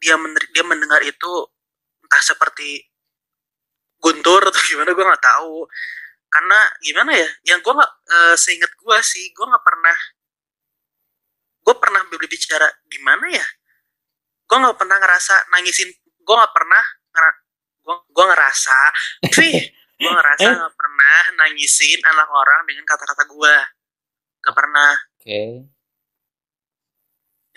[0.00, 1.32] dia mener- dia mendengar itu
[2.04, 2.84] entah seperti
[4.00, 5.64] guntur atau gimana gue nggak tahu.
[6.30, 7.28] Karena gimana ya?
[7.48, 9.96] Yang gue nggak eh, seingat gue sih, gue nggak pernah
[11.60, 13.46] gue pernah berbicara gimana ya?
[14.50, 15.94] Gue nggak pernah ngerasa nangisin.
[16.26, 16.82] Gue nggak pernah
[17.80, 18.78] gue gue ngerasa,
[19.40, 19.60] Wih,
[19.98, 23.54] gue ngerasa nggak pernah nangisin anak orang dengan kata-kata gue.
[24.40, 24.96] Gak pernah.
[25.20, 25.68] Oke.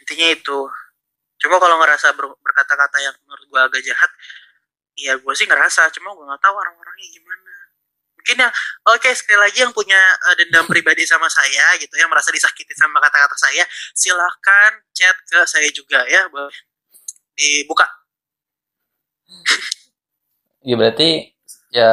[0.03, 0.59] Intinya itu.
[1.39, 4.11] Cuma kalau ngerasa ber- berkata-kata yang menurut gue agak jahat,
[4.99, 5.87] ya gue sih ngerasa.
[5.95, 7.55] Cuma gue nggak tahu orang-orangnya gimana.
[8.19, 8.53] Mungkin yang,
[8.87, 12.99] oke sekali lagi yang punya eh, dendam pribadi sama saya gitu, yang merasa disakiti sama
[13.03, 13.63] kata-kata saya,
[13.95, 16.51] silahkan chat ke saya juga ya, boleh
[17.37, 17.85] dibuka.
[20.63, 21.35] Ya berarti
[21.75, 21.91] ya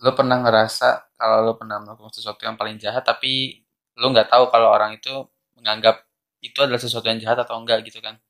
[0.00, 3.64] lo pernah ngerasa kalau lo pernah melakukan sesuatu yang paling jahat tapi
[3.96, 5.24] lo nggak tahu kalau orang itu
[5.56, 6.04] menganggap
[6.44, 8.20] itu adalah sesuatu yang jahat atau enggak gitu kan?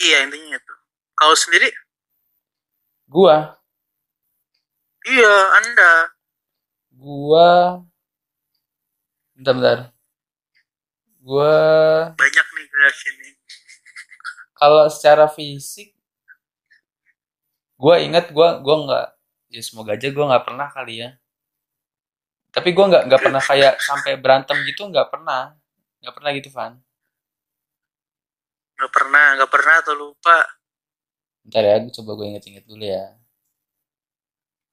[0.00, 0.74] Iya intinya itu.
[1.18, 1.68] Kau sendiri?
[3.08, 3.36] Gua.
[5.06, 5.92] Iya anda.
[6.92, 7.48] Gua.
[9.36, 9.78] Bentar bentar
[11.28, 11.54] gua
[12.16, 13.30] banyak nih gerak ini
[14.56, 15.92] kalau secara fisik
[17.76, 19.06] gua ingat gua gua nggak
[19.52, 21.10] ya semoga aja gua nggak pernah kali ya.
[22.48, 25.54] Tapi gua nggak nggak pernah kayak sampai berantem gitu nggak pernah.
[26.00, 26.74] Nggak pernah gitu Van.
[28.76, 30.38] Nggak pernah nggak pernah atau lupa?
[31.44, 33.04] Bentar ya, gue coba gue inget-inget dulu ya.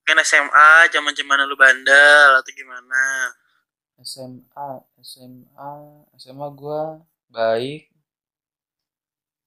[0.06, 3.02] kan SMA zaman zaman lu bandel atau gimana
[4.04, 4.68] SMA,
[5.00, 5.70] SMA,
[6.20, 6.82] SMA gue
[7.32, 7.88] baik.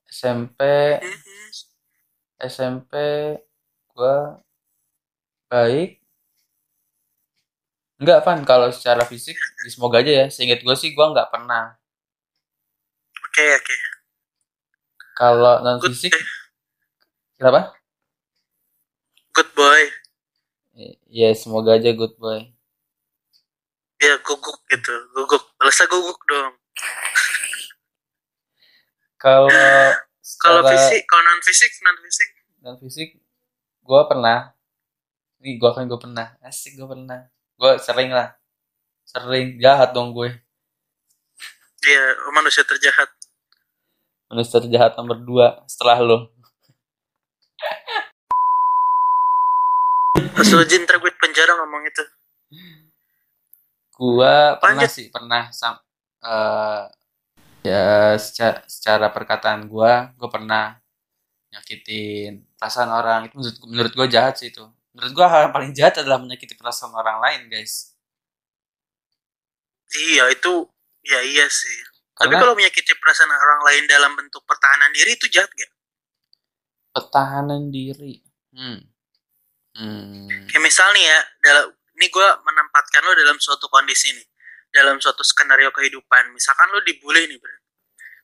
[0.10, 0.60] SMP.
[2.42, 2.94] SMP
[3.94, 4.16] gue
[5.50, 5.90] baik.
[8.00, 8.40] Enggak, Van.
[8.48, 10.26] Kalau secara fisik, ya semoga aja ya.
[10.34, 11.78] Seingat gue sih, gue nggak pernah.
[13.26, 13.76] oke oke
[15.20, 16.14] Kalau non fisik,
[17.38, 17.74] kenapa?
[19.36, 19.82] good boy
[21.10, 22.40] Ya, semoga aja good boy.
[24.00, 26.54] Ya guguk gitu guguk balasnya guguk dong
[29.20, 29.52] Kalau
[30.40, 32.30] kalau fisik kalau non fisik non fisik
[32.64, 33.10] non fisik,
[33.84, 34.52] gue pernah.
[35.40, 36.36] Ini gue kan gue pernah.
[36.44, 37.28] Asik gue pernah.
[37.56, 38.36] Gue sering lah.
[39.08, 40.30] Sering jahat dong gue.
[41.80, 42.04] dia
[42.36, 43.08] manusia terjahat
[44.28, 46.28] Manusia terjahat nomor 2 setelah lo.
[50.36, 50.78] Gue di
[51.20, 52.04] penjara ngomong itu
[54.00, 55.76] Gua pernah lanjut sih, pernah sam
[56.24, 56.84] eh,
[57.68, 60.80] ya secara, secara perkataan gua, gua pernah
[61.52, 63.28] nyakitin perasaan orang.
[63.28, 64.64] Itu menurut, menurut gua jahat sih itu.
[64.96, 67.92] Menurut gua hal yang paling jahat adalah menyakiti perasaan orang lain, guys.
[69.90, 70.70] iya itu
[71.02, 71.78] ya iya sih
[72.14, 75.72] tapi Karena kalau menyakiti perasaan orang lain dalam bentuk pertahanan diri itu jahat gak
[76.90, 78.20] pertahanan diri.
[78.52, 78.82] Hmm.
[79.80, 80.28] Hmm.
[80.52, 81.66] kayak misal nih ya dalam
[82.00, 84.28] ini gue menempatkan lo dalam suatu kondisi nih.
[84.72, 86.32] Dalam suatu skenario kehidupan.
[86.32, 87.60] Misalkan lo dibully nih bro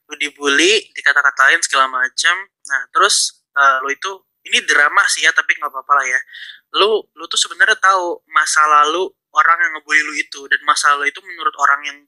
[0.06, 2.36] lo dibully dikata-katain segala macam
[2.70, 4.10] nah terus eh, lo itu
[4.46, 6.20] ini drama sih ya tapi nggak apa-apa lah ya.
[6.78, 10.46] Lo lo tuh sebenarnya tahu masa lalu orang yang ngebully lu itu.
[10.46, 11.98] Dan masa lalu itu menurut orang yang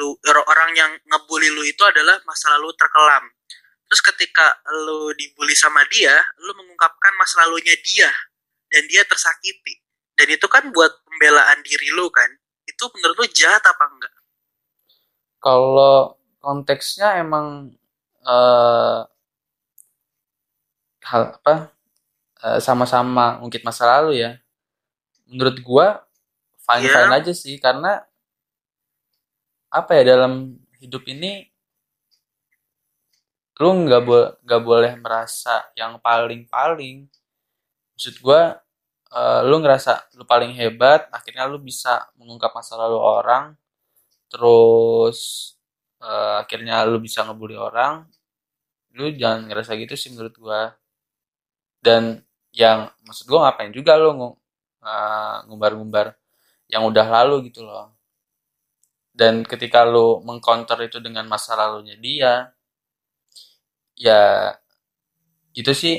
[0.00, 0.16] lu
[0.48, 3.20] orang yang ngebully lu itu adalah masa lalu terkelam.
[3.84, 8.08] Terus ketika lu dibully sama dia lu mengungkapkan masa lalunya dia.
[8.72, 9.76] Dan dia tersakiti
[10.18, 12.30] dan itu kan buat pembelaan diri lu kan
[12.70, 14.14] itu menurut lu jahat apa enggak
[15.44, 15.98] Kalau
[16.42, 17.46] konteksnya emang
[18.34, 18.98] eh
[21.10, 21.54] hal apa
[22.46, 24.30] eh, sama-sama ngungkit masa lalu ya.
[25.30, 25.86] Menurut gua
[26.66, 27.18] fine fine Iya.
[27.18, 28.04] aja sih karena
[29.78, 31.48] apa ya dalam hidup ini
[33.60, 36.96] lu nggak bo- nggak boleh merasa yang paling paling
[37.94, 38.42] maksud gua
[39.12, 43.44] eh, lu ngerasa lu paling hebat akhirnya lu bisa mengungkap masa lalu orang
[44.32, 45.18] terus
[46.02, 48.06] eh, akhirnya lu bisa ngebully orang
[48.96, 50.62] lu jangan ngerasa gitu sih menurut gua.
[51.78, 52.22] Dan
[52.54, 54.38] yang maksud gua ngapain juga lu ngu-
[54.86, 56.06] eh, ngumbar-ngumbar
[56.72, 57.86] yang udah lalu gitu loh.
[59.20, 62.32] Dan ketika lu mengcounter itu dengan masa lalunya dia
[63.96, 64.58] ya
[65.54, 65.96] itu sih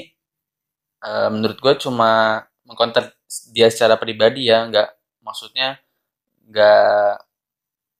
[1.33, 3.09] menurut gue cuma mengcounter
[3.49, 4.87] dia secara pribadi ya nggak
[5.25, 5.81] maksudnya
[6.45, 7.25] nggak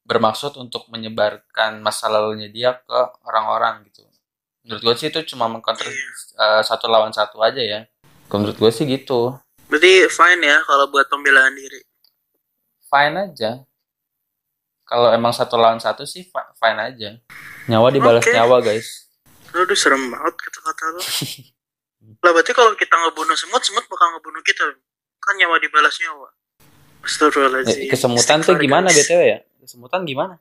[0.06, 4.06] bermaksud untuk menyebarkan masa lalunya dia ke orang-orang gitu.
[4.66, 6.06] Menurut gue sih itu cuma mengcounter Iya.
[6.38, 7.80] eh, satu lawan satu aja ya.
[8.30, 9.38] Menurut gue sih gitu.
[9.70, 11.82] Berarti fine ya kalau buat pembelaan diri?
[12.86, 13.62] Fine aja.
[14.82, 17.10] Kalau emang satu lawan satu sih fi- fine aja.
[17.70, 18.34] Nyawa dibalas Oke.
[18.34, 19.06] nyawa guys.
[19.50, 21.02] Aduh serem banget kata-kata lu
[22.20, 24.76] lah berarti kalau kita ngebunuh semut semut bakal ngebunuh kita.
[25.24, 26.28] Kan nyawa dibalas nyawa.
[27.04, 27.88] Astagfirullahaladzim.
[27.88, 29.40] Eh, kesemutan tuh gimana btw ya?
[29.64, 30.36] Kesemutan gimana?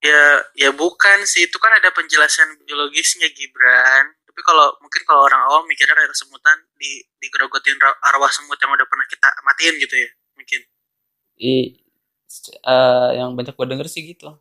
[0.00, 1.48] Ya ya bukan sih.
[1.48, 4.16] Itu kan ada penjelasan biologisnya Gibran.
[4.24, 7.76] Tapi kalau mungkin kalau orang awam mikirnya kayak kesemutan di digerogotin
[8.08, 10.60] arwah semut yang udah pernah kita matiin gitu ya mungkin.
[11.36, 11.76] I,
[12.64, 14.32] eh, yang banyak gue denger sih gitu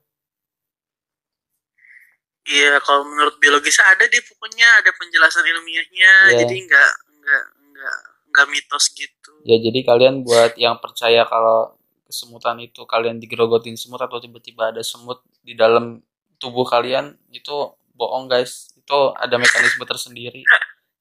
[2.45, 6.37] iya kalau menurut biologisnya ada deh pokoknya ada penjelasan ilmiahnya Iya.
[6.45, 6.91] jadi nggak
[7.21, 7.43] nggak
[7.73, 7.97] nggak
[8.31, 9.31] nggak mitos gitu.
[9.45, 11.73] Ya jadi kalian buat yang percaya kalau
[12.05, 16.01] kesemutan itu kalian digerogotin semut atau tiba-tiba ada semut di dalam
[16.37, 18.71] tubuh kalian itu bohong guys.
[18.77, 20.45] Itu ada mekanisme tersendiri.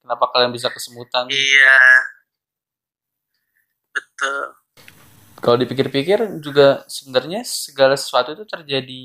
[0.01, 1.29] Kenapa kalian bisa kesemutan?
[1.29, 1.79] Iya.
[3.95, 4.35] Gitu
[5.45, 9.05] kalau dipikir-pikir juga sebenarnya segala sesuatu itu terjadi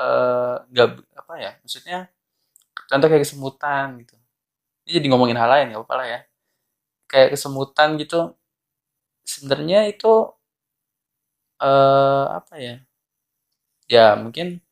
[0.00, 0.88] eh, nggak
[1.20, 1.98] apa ya maksudnya
[2.90, 4.16] contoh kayak kesemutan gitu.
[4.86, 6.20] Ini jadi ngomongin hal lain nggak apa-apa lah ya.
[7.10, 8.18] Kayak kesemutan gitu
[9.24, 10.12] sebenarnya itu
[11.60, 12.74] eh apa ya?
[13.90, 14.62] Ya mungkin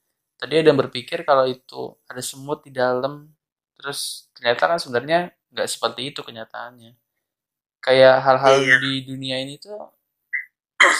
[0.40, 3.14] tadi ada yang berpikir kalau itu ada semut di dalam
[3.78, 5.18] terus ternyata kan sebenarnya
[5.52, 6.92] nggak seperti itu kenyataannya.
[7.84, 8.76] Kayak hal-hal Iya.
[8.84, 9.78] di dunia ini tuh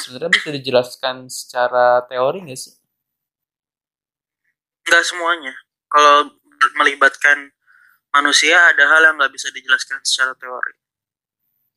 [0.03, 2.75] sebenarnya bisa dijelaskan secara teori nggak sih
[4.89, 5.55] nggak semuanya.
[5.93, 6.33] Kalau
[6.81, 7.53] melibatkan
[8.11, 10.75] manusia ada hal yang nggak bisa dijelaskan secara teori.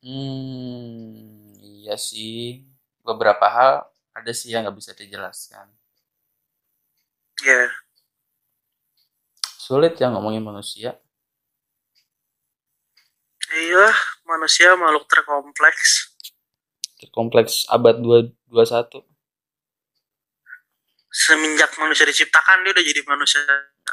[0.02, 2.66] Hmm iya sih.
[3.04, 3.72] Beberapa hal
[4.16, 5.68] ada sih yang nggak bisa dijelaskan.
[7.44, 7.70] Ya
[9.62, 11.00] sulit ya ngomongin manusia.
[13.48, 13.88] Iya
[14.28, 16.12] manusia makhluk terkompleks.
[17.08, 19.11] Kompleks abad 2021
[21.12, 23.44] semenjak manusia diciptakan dia udah jadi manusia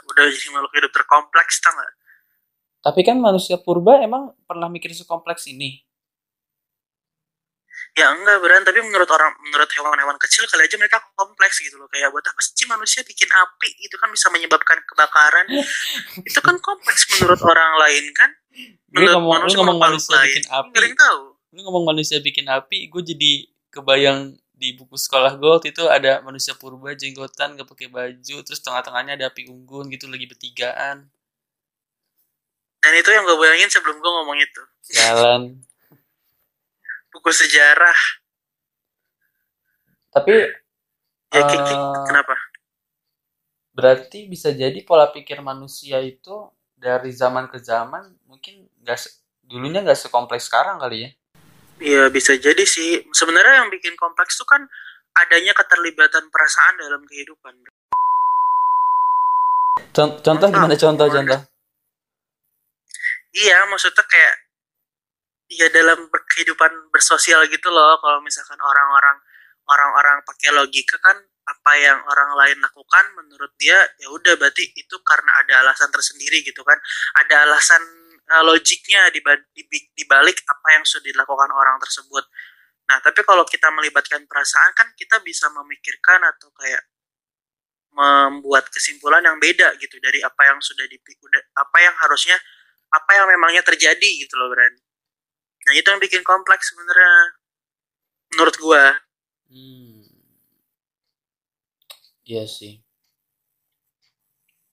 [0.07, 1.93] udah jadi makhluk hidup terkompleks tau nggak?
[2.79, 5.83] Tapi kan manusia purba emang pernah mikir sekompleks ini?
[7.97, 11.91] Ya enggak beran tapi menurut orang menurut hewan-hewan kecil kali aja mereka kompleks gitu loh.
[11.91, 13.67] Kayak buat apa sih manusia bikin api?
[13.83, 15.51] Itu kan bisa menyebabkan kebakaran.
[16.29, 18.29] Itu kan kompleks menurut orang lain kan?
[18.95, 20.27] Lu menurut ngomong- lu manusia ngomong makhluk manusia lain.
[20.31, 20.77] bikin api.
[21.49, 23.31] lu ngomong manusia bikin api gue jadi
[23.73, 28.59] kebayang di buku sekolah gue waktu itu ada manusia purba jenggotan gak pakai baju terus
[28.59, 31.07] tengah-tengahnya ada api unggun gitu lagi bertigaan.
[32.79, 34.61] Dan itu yang gue bayangin sebelum gue ngomong itu.
[34.91, 35.41] Jalan.
[37.15, 37.99] Buku sejarah.
[40.11, 40.35] Tapi
[41.29, 41.59] ya eh,
[42.03, 42.35] kenapa?
[43.79, 49.07] berarti bisa jadi pola pikir manusia itu dari zaman ke zaman mungkin gak
[49.47, 51.09] dulunya nggak sekompleks sekarang kali ya
[51.79, 53.07] Iya bisa jadi sih.
[53.15, 54.67] Sebenarnya yang bikin kompleks itu kan
[55.15, 57.55] adanya keterlibatan perasaan dalam kehidupan.
[59.95, 61.39] Con- contoh gimana contoh contoh
[63.29, 64.35] Iya, maksudnya kayak
[65.49, 67.95] ya dalam kehidupan bersosial gitu loh.
[68.03, 69.17] Kalau misalkan orang-orang
[69.69, 71.17] orang-orang pakai logika kan
[71.49, 76.41] apa yang orang lain lakukan menurut dia ya udah berarti itu karena ada alasan tersendiri
[76.43, 76.77] gitu kan.
[77.23, 77.81] Ada alasan
[78.29, 82.25] eh, logiknya di, ba- di, di balik apa yang sudah dilakukan orang tersebut.
[82.89, 86.83] Nah, tapi kalau kita melibatkan perasaan kan kita bisa memikirkan atau kayak
[87.93, 92.37] membuat kesimpulan yang beda gitu dari apa yang sudah udah apa yang harusnya
[92.89, 94.73] apa yang memangnya terjadi gitu loh Bran.
[95.67, 97.13] Nah itu yang bikin kompleks sebenarnya
[98.33, 98.83] menurut gua.
[99.49, 100.05] hmm.
[102.29, 102.73] iya sih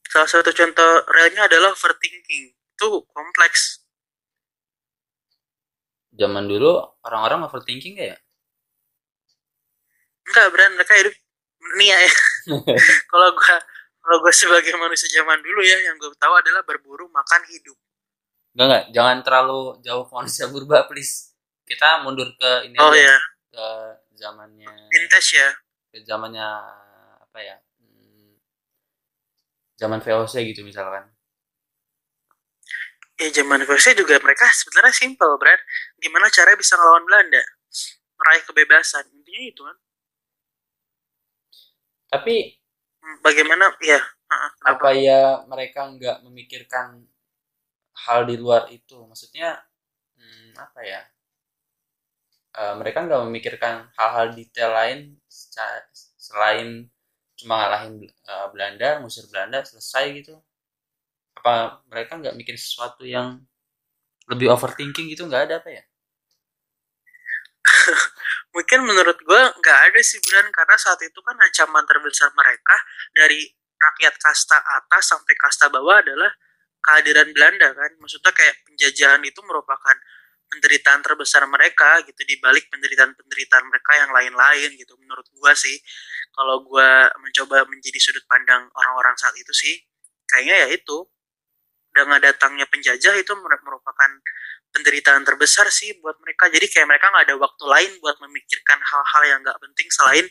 [0.09, 2.56] Salah satu contoh realnya adalah overthinking.
[2.77, 3.63] Itu kompleks.
[6.21, 6.71] zaman dulu
[7.07, 8.17] orang-orang overthinking gak ya
[10.27, 11.15] Enggak Bran, mereka hidup
[11.79, 11.99] nih ya.
[13.11, 13.57] kalau gua
[14.03, 17.77] kalau gua sebagai manusia zaman dulu ya yang gue tahu adalah berburu makan hidup.
[18.57, 21.15] Enggak enggak, jangan terlalu jauh ke manusia purba please.
[21.69, 23.17] Kita mundur ke ini Oh aja, ya,
[23.53, 23.67] ke
[24.21, 25.49] zamannya vintage ya.
[25.91, 26.47] ke zamannya
[27.25, 27.57] apa ya?
[27.81, 28.37] hmm,
[29.81, 31.16] Zaman VOC gitu misalkan.
[33.23, 35.61] Ya zaman VOC juga mereka sebenarnya simple, Brad.
[36.03, 37.43] Gimana cara bisa ngelawan Belanda?
[38.19, 39.05] Meraih kebebasan.
[39.17, 39.77] Intinya itu kan.
[42.11, 42.35] Tapi
[43.03, 43.71] Hmm, Bagaimana?
[43.85, 44.01] Ya.
[44.73, 46.89] apa ya mereka nggak memikirkan
[48.05, 48.97] hal di luar itu?
[49.11, 49.49] Maksudnya
[50.19, 51.01] hmm, apa ya?
[52.63, 54.99] Eh, mereka nggak memikirkan hal-hal detail lain
[56.25, 56.69] selain
[57.39, 57.95] cuma ngalahin
[58.33, 60.35] eh, Belanda, ngusir Belanda, selesai gitu.
[61.47, 63.39] Apa mereka nggak mikir sesuatu yang
[64.27, 65.87] lebih overthinking gitu nggak ada apa ya?
[68.55, 72.75] Mungkin menurut gue nggak ada sih Bran karena saat itu kan ancaman terbesar mereka
[73.15, 73.47] dari
[73.79, 76.35] rakyat kasta atas sampai kasta bawah adalah
[76.83, 77.95] kehadiran Belanda kan.
[78.03, 79.95] Maksudnya kayak penjajahan itu merupakan
[80.51, 85.79] penderitaan terbesar mereka gitu di balik penderitaan-penderitaan mereka yang lain-lain gitu menurut gua sih
[86.35, 89.75] kalau gua mencoba menjadi sudut pandang orang-orang saat itu sih
[90.31, 91.07] kayaknya ya itu
[91.97, 94.11] dengan datangnya penjajah itu mer- merupakan
[94.71, 99.23] penderitaan terbesar sih buat mereka jadi kayak mereka nggak ada waktu lain buat memikirkan hal-hal
[99.25, 100.27] yang nggak penting selain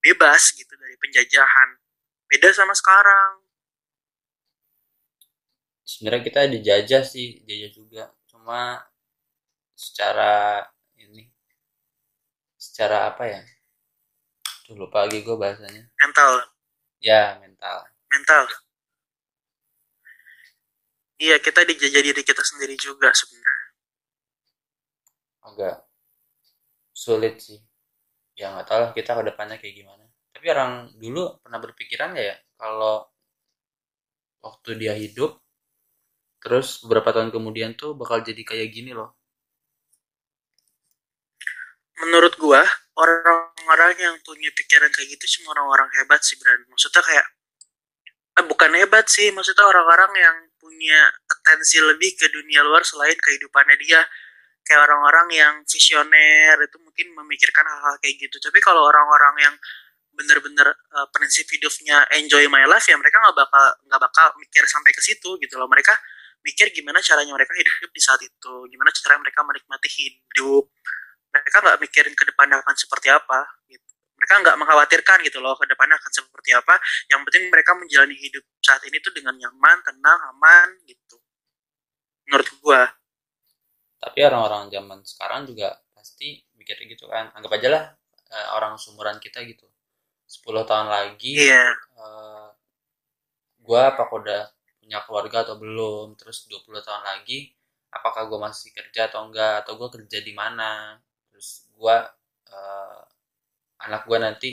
[0.00, 1.68] bebas gitu dari penjajahan
[2.32, 3.44] beda sama sekarang
[5.82, 8.04] Sebenarnya kita dijajah sih, dijajah juga.
[8.30, 8.80] Cuma
[9.76, 10.62] secara
[10.96, 11.28] ini,
[12.56, 13.42] secara apa ya?
[14.64, 15.90] Tuh lupa lagi gue bahasanya.
[16.00, 16.32] mental
[17.02, 17.82] Ya mental.
[18.14, 18.46] mental
[21.22, 23.68] iya kita dijajah diri kita sendiri juga sebenarnya.
[25.46, 25.76] Agak.
[26.92, 27.58] sulit sih.
[28.36, 30.04] Ya nggak tahu lah kita ke depannya kayak gimana.
[30.34, 33.06] Tapi orang dulu pernah berpikiran nggak ya kalau
[34.42, 35.38] waktu dia hidup
[36.42, 39.14] terus beberapa tahun kemudian tuh bakal jadi kayak gini loh?
[42.02, 42.60] Menurut gua
[42.98, 46.60] orang-orang yang punya pikiran kayak gitu cuma orang-orang hebat sih Bran.
[46.68, 47.26] Maksudnya kayak
[48.42, 53.74] eh, bukan hebat sih maksudnya orang-orang yang punya atensi lebih ke dunia luar selain kehidupannya
[53.82, 54.06] dia.
[54.62, 58.38] Kayak orang-orang yang visioner itu mungkin memikirkan hal-hal kayak gitu.
[58.38, 59.54] Tapi kalau orang-orang yang
[60.14, 64.94] bener-bener uh, prinsip hidupnya enjoy my life ya mereka nggak bakal nggak bakal mikir sampai
[64.94, 65.66] ke situ gitu loh.
[65.66, 65.90] Mereka
[66.46, 68.54] mikir gimana caranya mereka hidup di saat itu.
[68.70, 70.70] Gimana cara mereka menikmati hidup.
[71.34, 73.91] Mereka nggak mikirin ke depannya akan seperti apa gitu
[74.22, 76.78] mereka nggak mengkhawatirkan gitu loh ke depannya akan seperti apa.
[77.10, 81.18] Yang penting mereka menjalani hidup saat ini tuh dengan nyaman tenang aman gitu.
[82.30, 82.86] Menurut gua.
[83.98, 87.34] Tapi orang-orang zaman sekarang juga pasti mikir gitu kan.
[87.34, 87.84] Anggap aja lah
[88.30, 89.66] uh, orang sumuran kita gitu.
[90.30, 91.74] 10 tahun lagi iya.
[91.98, 92.48] uh,
[93.60, 94.42] gua apakah udah
[94.78, 96.14] punya keluarga atau belum?
[96.14, 97.50] Terus 20 tahun lagi
[97.92, 99.66] apakah gue masih kerja atau enggak?
[99.66, 100.96] Atau gue kerja di mana?
[101.28, 101.96] Terus gue
[102.48, 103.02] uh,
[103.86, 104.48] anak gue nanti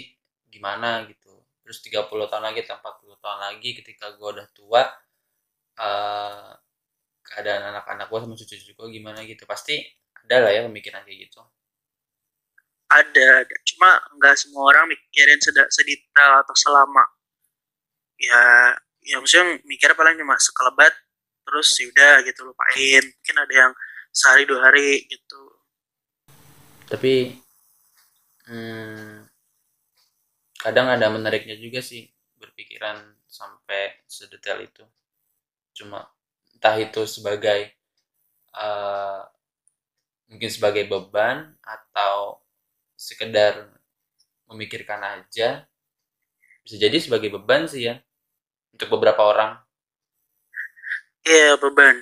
[0.49, 1.33] gimana gitu.
[1.61, 4.83] Terus 30 tahun lagi atau 40 tahun lagi ketika gue udah tua
[5.77, 6.49] uh,
[7.21, 9.45] keadaan anak-anak gue sama cucu-cucu gue gimana gitu.
[9.45, 9.77] Pasti
[10.25, 11.41] ada lah ya pemikiran kayak gitu.
[12.89, 13.55] Ada ada.
[13.65, 15.37] Cuma nggak semua orang mikirin
[15.69, 17.05] sedetail atau selama.
[18.17, 18.73] Ya
[19.05, 20.91] ya maksudnya mikir paling cuma sekelebat
[21.45, 23.03] terus yaudah gitu lupain.
[23.05, 23.71] Mungkin ada yang
[24.09, 25.41] sehari dua hari gitu.
[26.89, 27.37] Tapi
[28.49, 29.29] hmm,
[30.59, 34.83] kadang ada menariknya juga sih berpikiran sampai sedetail itu.
[35.77, 36.03] Cuma
[36.51, 37.71] entah itu sebagai
[38.57, 39.23] uh,
[40.27, 42.43] mungkin sebagai beban atau
[42.99, 43.69] sekedar
[44.51, 45.63] memikirkan aja.
[46.65, 48.01] Bisa jadi sebagai beban sih ya
[48.75, 49.51] untuk beberapa orang.
[51.23, 51.95] Iya yeah, beban.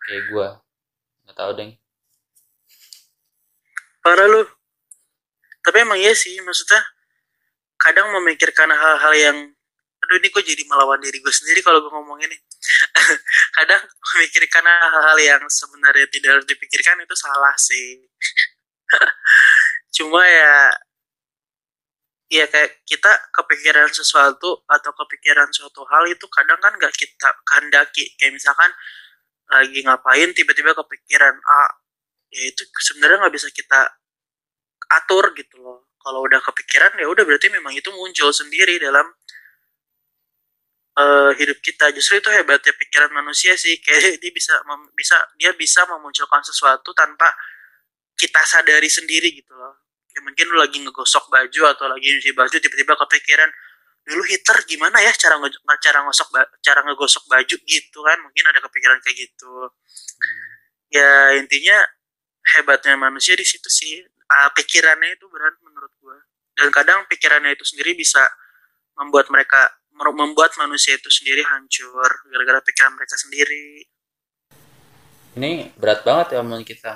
[0.00, 0.48] Kayak gue
[1.26, 1.72] nggak tahu deng.
[4.00, 4.59] Parah lu
[5.60, 6.80] tapi emang iya sih maksudnya
[7.80, 9.38] kadang memikirkan hal-hal yang
[10.00, 12.36] aduh ini gue jadi melawan diri gue sendiri kalau gue ngomong ini
[13.56, 18.04] kadang memikirkan hal-hal yang sebenarnya tidak harus dipikirkan itu salah sih.
[19.96, 20.72] Cuma ya
[22.30, 28.12] ya kayak kita kepikiran sesuatu atau kepikiran suatu hal itu kadang kan nggak kita kehendaki.
[28.20, 28.70] Kayak misalkan
[29.50, 31.70] lagi ngapain tiba-tiba kepikiran ah
[32.30, 33.99] ya itu sebenarnya nggak bisa kita
[34.90, 35.90] atur gitu loh.
[36.00, 39.04] Kalau udah kepikiran ya udah berarti memang itu muncul sendiri dalam
[40.96, 41.92] uh, hidup kita.
[41.94, 43.78] Justru itu hebatnya pikiran manusia sih.
[43.84, 44.54] Kayak dia bisa
[44.96, 47.30] bisa dia bisa memunculkan sesuatu tanpa
[48.18, 49.86] kita sadari sendiri gitu loh.
[50.10, 53.50] Ya mungkin lu lagi ngegosok baju atau lagi nyuci baju tiba-tiba kepikiran
[54.00, 56.28] dulu Hitler gimana ya cara nge cara ngosok
[56.64, 57.56] cara ngegosok baju?
[57.62, 58.18] Gitu kan.
[58.24, 59.54] Mungkin ada kepikiran kayak gitu.
[60.20, 60.48] Hmm.
[60.90, 61.78] ya intinya
[62.56, 66.18] hebatnya manusia di situ sih uh, pikirannya itu berat menurut gua.
[66.54, 68.22] Dan kadang pikirannya itu sendiri bisa
[68.94, 73.84] membuat mereka membuat manusia itu sendiri hancur gara-gara pikiran mereka sendiri.
[75.36, 76.94] Ini berat banget ya omongan kita.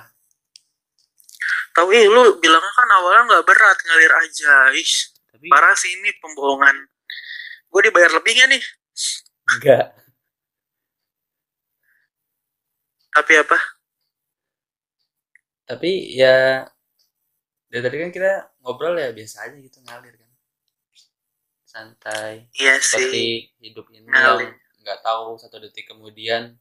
[1.74, 4.72] Tapi lu bilangnya kan awalnya nggak berat ngalir aja.
[4.78, 5.51] Is tapi...
[5.51, 6.87] parah sih ini pembohongan.
[7.68, 8.62] Gue dibayar lebihnya nih?
[9.59, 10.05] Enggak
[13.14, 13.59] tapi apa?
[15.64, 16.66] Tapi ya
[17.75, 20.31] dari tadi kan kita ngobrol ya biasa aja gitu ngalir kan
[21.66, 23.35] santai iya seperti sih.
[23.66, 24.55] hidup ini ngalir.
[24.55, 24.55] yang
[24.87, 26.55] nggak tahu satu detik kemudian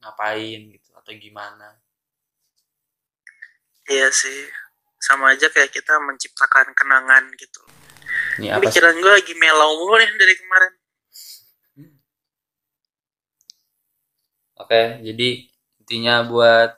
[0.00, 1.76] ngapain gitu atau gimana
[3.86, 4.50] Iya sih,
[4.98, 7.62] sama aja kayak kita menciptakan kenangan gitu.
[8.42, 10.74] Ini apa Pikiran gue lagi melau mulu nih dari kemarin.
[14.58, 15.28] Oke, jadi
[15.78, 16.74] intinya buat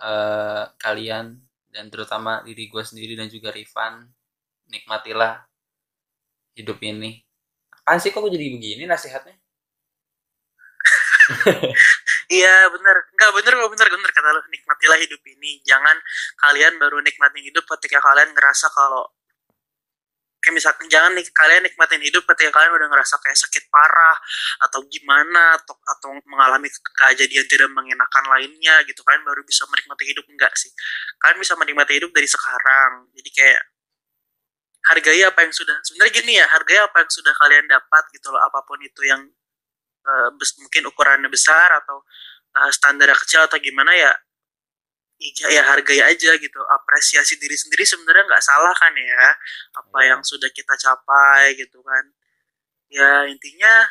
[0.00, 4.06] uh, kalian dan terutama diri gue sendiri dan juga Rifan,
[4.70, 5.46] nikmatilah
[6.58, 7.22] hidup ini.
[7.90, 9.34] Apaan sih kok gue jadi begini nasihatnya?
[12.38, 15.94] iya bener nggak bener nggak bener bener kata lo nikmatilah hidup ini jangan
[16.38, 19.06] kalian baru nikmatin hidup ketika kalian ngerasa kalau
[20.50, 24.18] kayak misalkan jangan nih kalian nikmatin hidup ketika kalian udah ngerasa kayak sakit parah
[24.66, 26.66] atau gimana atau atau mengalami
[26.98, 29.06] kejadian tidak mengenakan lainnya gitu.
[29.06, 30.74] Kalian baru bisa menikmati hidup enggak sih?
[31.22, 33.06] Kalian bisa menikmati hidup dari sekarang.
[33.14, 33.62] Jadi kayak
[34.90, 38.42] hargai apa yang sudah sebenarnya gini ya hargai apa yang sudah kalian dapat gitu loh.
[38.42, 39.22] Apa pun itu yang
[40.02, 42.02] uh, mungkin ukurannya besar atau
[42.58, 44.10] uh, standar kecil atau gimana ya
[45.52, 49.36] ya hargai aja gitu apresiasi diri sendiri sebenarnya nggak salah kan ya
[49.76, 50.16] apa Ya.
[50.16, 52.04] yang sudah kita capai gitu kan
[52.88, 53.84] ya intinya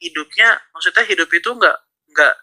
[0.00, 1.76] hidupnya maksudnya hidup itu nggak
[2.16, 2.34] nggak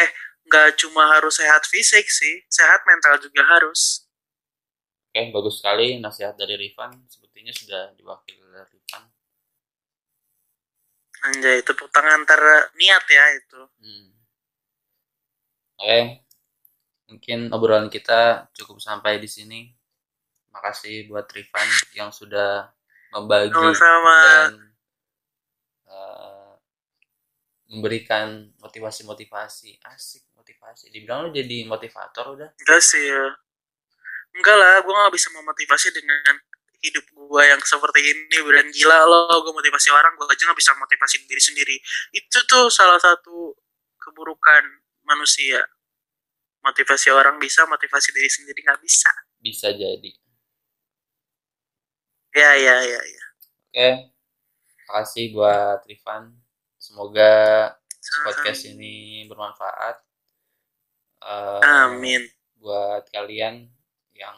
[0.00, 0.10] eh
[0.48, 4.08] nggak cuma harus sehat fisik sih sehat mental juga harus
[5.10, 6.94] Oke, bagus sekali nasihat dari Rifan.
[7.10, 9.10] Sepertinya sudah diwakili oleh Rifan.
[11.20, 14.06] anjay tepuk tangan antara niat ya itu Hmm.
[15.82, 15.98] Oke,
[17.10, 19.60] mungkin obrolan kita cukup sampai di sini.
[20.50, 22.70] Makasih buat Rifan yang sudah
[23.14, 24.52] membagi sama-sama dan
[25.86, 26.50] eh,
[27.70, 29.82] memberikan motivasi-motivasi.
[29.86, 30.90] Asik motivasi.
[30.90, 32.48] Dibilang lu jadi motivator udah.
[32.54, 33.26] enggak sih ya
[34.36, 36.38] enggak lah gue nggak bisa memotivasi dengan
[36.80, 40.72] hidup gue yang seperti ini beran gila lo gue motivasi orang gue aja nggak bisa
[40.78, 41.76] motivasi diri sendiri
[42.16, 43.52] itu tuh salah satu
[44.00, 44.64] keburukan
[45.04, 45.60] manusia
[46.60, 50.12] motivasi orang bisa motivasi diri sendiri nggak bisa Bisa jadi.
[52.30, 53.24] ya ya ya ya
[53.70, 53.90] Oke,
[54.90, 56.34] makasih buat Rifan.
[56.74, 57.32] Semoga
[58.26, 60.02] podcast ini bermanfaat.
[61.20, 62.22] Eh, amin
[62.60, 63.68] buat kalian
[64.12, 64.36] yang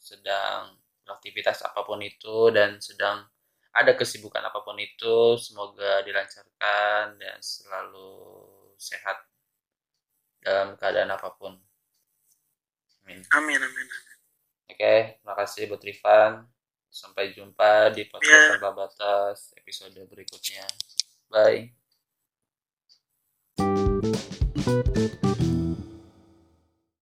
[0.00, 3.28] sedang beraktivitas apa pun itu dan sedang
[3.70, 8.16] ada kesibukan apa pun itu semoga dilancarkan dan selalu
[8.80, 9.20] sehat
[10.40, 11.54] dalam keadaan apa pun.
[13.04, 13.20] Amin.
[13.34, 13.86] Amin amin
[14.70, 16.32] oke terima kasih buat Rifan.
[16.90, 18.50] Sampai jumpa di podcast Ya.
[18.58, 20.66] tanpa batas episode berikutnya.
[21.30, 21.79] Bye